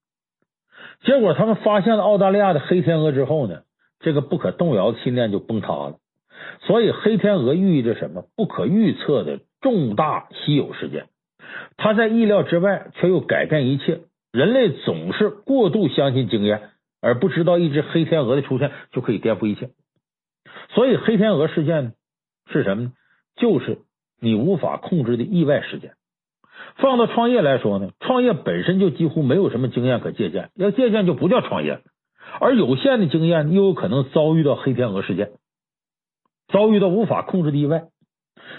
[1.05, 3.61] 结果他们发现了澳大利亚的黑天鹅之后呢，
[4.03, 5.95] 这个不可动摇的信念就崩塌了。
[6.61, 8.25] 所以黑天鹅寓意着什么？
[8.35, 11.07] 不可预测的重大稀有事件，
[11.77, 14.01] 它在意料之外，却又改变一切。
[14.31, 16.69] 人类总是过度相信经验。
[17.05, 19.71] 而不知道一只黑天鹅的出现就可以颠覆一切，
[20.69, 21.95] 所以黑天鹅事件
[22.49, 22.93] 是什么呢？
[23.35, 23.79] 就是
[24.21, 25.95] 你无法控制的意外事件。
[26.77, 31.81] 放到创业来说呢，创业本身就几乎没有什么经验可借鉴，要借鉴就不叫创业。
[32.39, 35.31] 而有限的经验又有可能遭遇到黑天鹅事件，
[36.47, 37.87] 遭遇到无法控制的意外。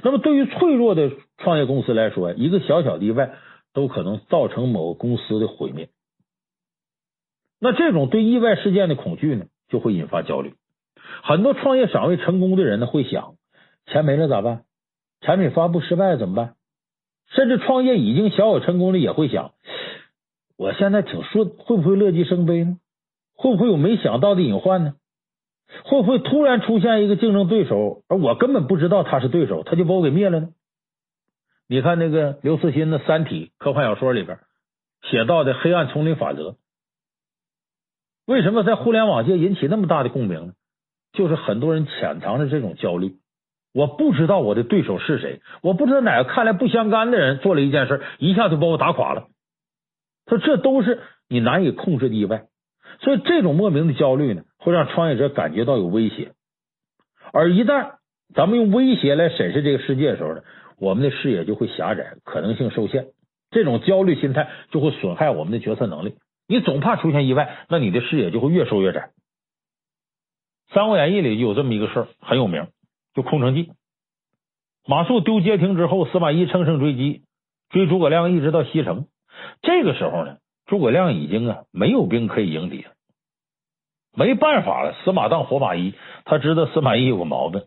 [0.02, 3.34] 那么对于脆弱的创业公司来说，一个小小的意外
[3.72, 5.88] 都可能造成某个公司的毁灭。
[7.60, 10.54] 那这种对意外事件的恐惧呢，就会引发焦虑。
[11.22, 13.34] 很多创业尚未成功的人呢，会想：
[13.86, 14.64] 钱没了咋办？
[15.20, 16.54] 产品发布失败了怎么办？
[17.30, 19.52] 甚至创业已经小有成功的也会想：
[20.56, 22.78] 我现在挺顺，会不会乐极生悲呢？
[23.34, 24.94] 会不会有没想到的隐患呢？
[25.84, 30.48] 会不会突然出现一个竞争对手，而我根本不知道他是对手，他就把我给灭了呢？
[31.66, 34.38] 你看那个刘慈欣的《三体》科幻小说里边
[35.10, 36.56] 写到的黑暗丛林法则。
[38.26, 40.52] 为什么在互联网界引起那么大的共鸣呢？
[41.12, 43.16] 就是很多人潜藏着这种焦虑，
[43.72, 49.28] 我不知道我的对手是谁，我不知道哪个看来不相干的人做了一件事，一下就把我打垮了。
[50.26, 52.46] 说这都是你难以控制的意外，
[53.04, 56.32] 所以这种莫名的焦虑呢，会让创业者感觉到有威胁。
[57.32, 57.96] 而一旦
[58.34, 60.42] 咱们用威胁来审视这个世界的时候呢，
[60.78, 63.08] 我们的视野就会狭窄，可能性受限。
[63.50, 66.16] 这种焦虑心态就会损害我们的决策能力。
[66.48, 69.10] 你总怕出现意外，那你的视野就会越收越窄。
[70.74, 72.68] 《三国演义》里有这么一个事儿，很有名，
[73.14, 73.70] 就空城计。
[74.86, 77.22] 马谡丢街亭之后，司马懿乘胜追击，
[77.70, 79.06] 追诸葛亮一直到西城。
[79.62, 82.90] 这个时候呢，诸葛亮已经啊没有兵可以迎敌了，
[84.14, 85.94] 没办法了，死马当活马医。
[86.24, 87.62] 他知道司马懿有个毛病，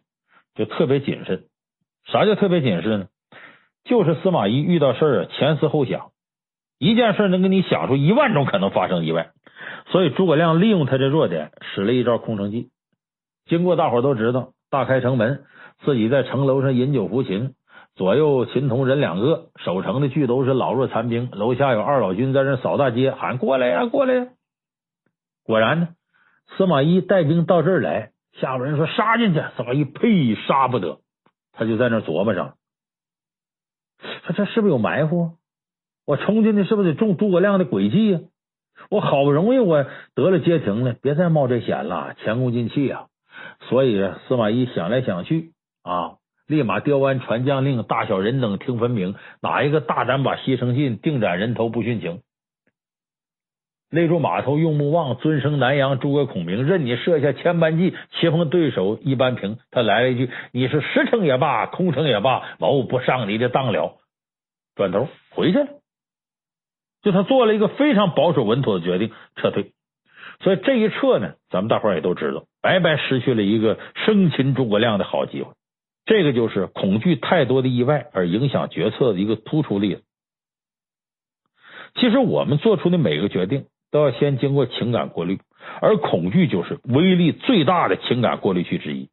[0.55, 1.45] 就特别谨慎。
[2.05, 3.07] 啥叫特别谨慎呢？
[3.83, 6.11] 就是司马懿遇到事儿啊，前思后想。
[6.79, 9.31] 一件事能给你想出一万种可能发生意外，
[9.87, 12.69] 所以诸葛亮利用他这弱点，使了一招空城计。
[13.45, 15.43] 经过大伙都知道，大开城门，
[15.83, 17.55] 自己在城楼上饮酒抚琴，
[17.95, 21.29] 左右琴童人两个，守城的俱都是老弱残兵。
[21.31, 24.27] 楼下有二老军在那扫大街，喊过来呀，过来呀！
[25.43, 25.87] 果然呢，
[26.55, 29.39] 司马懿带兵到这儿来，下边人说杀进去。
[29.57, 30.99] 司马懿呸，杀不得。
[31.53, 32.55] 他就在那琢磨上，
[34.25, 35.31] 说这是不是有埋伏？
[36.05, 38.19] 我冲进去是不是得中诸葛亮的诡计呀？
[38.91, 43.07] 我好不容易我得了街亭了，别再冒这险了，前功尽弃啊！
[43.69, 52.21] 所以司马懿想来想去啊，立马调完传将令，大小人等听分明，哪一个大胆把西城进，定斩人头不殉情。
[53.89, 59.59] 勒住马头用木望，尊生南阳诸葛孔明，任你设下千般计，棋逢对手一般平。
[59.71, 63.97] 他来了一句：“你是实诚也罢，空诚也罢，某不上你的当了。”
[64.75, 65.67] 转头回去了。
[67.01, 69.71] 就他做了一个非常保守稳妥的决定，撤退。
[70.41, 75.53] 所以这一撤呢，咱们大伙儿也都知道，白白失去了一个生擒诸葛亮的好机会。
[76.05, 80.03] 这个就是恐惧太多的意外而影响决策的一个突出例子。
[81.95, 85.39] 其实我们做出的每个决定都要先经过情感过滤，
[85.81, 89.09] 而恐惧就是威力最大的情感过滤器之一。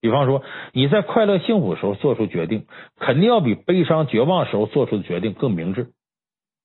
[0.00, 0.42] 比方说，
[0.72, 2.66] 你在快乐幸福时候做出决定，
[2.98, 5.92] 肯定要比悲伤绝望时候做出的决定更明智。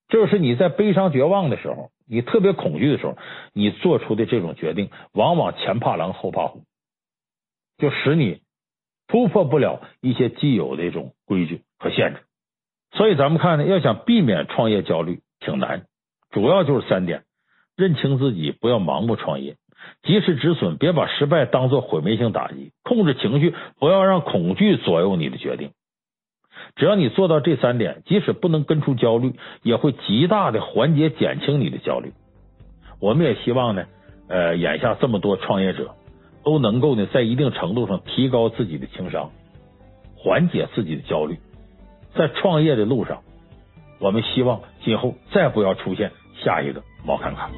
[0.09, 3.17] 就是你在悲伤绝望的时候，你特别恐惧的时候，
[3.53, 6.63] 你做出的这种决定，往往前怕狼后怕虎，
[7.77, 8.41] 就使你
[9.07, 12.23] 突破不了一些既有的一种规矩和限制。
[12.91, 15.85] 所以咱们看呢，要想避免创业焦虑，挺难，
[16.31, 17.23] 主要就是三点：
[17.75, 19.53] 认清自己，不要盲目创业；
[20.03, 25.71] 及时止损，别把失败当做毁灭性打击；控制情绪，不要让恐惧左右你的决定。
[26.75, 32.11] 只要你做到这三点，即使不能根除焦虑，也会极大的缓解减轻你的焦虑。
[33.01, 33.85] 我们也希望呢，
[34.27, 35.95] 呃，眼下这么多创业者
[36.43, 39.31] 都能够呢，在一定程度上提高自己的情商，
[40.15, 41.37] 缓解自己的焦虑。
[42.13, 43.21] 在创业的路上，
[43.99, 46.11] 我们希望今后再不要出现
[46.43, 47.49] 下一个我看看。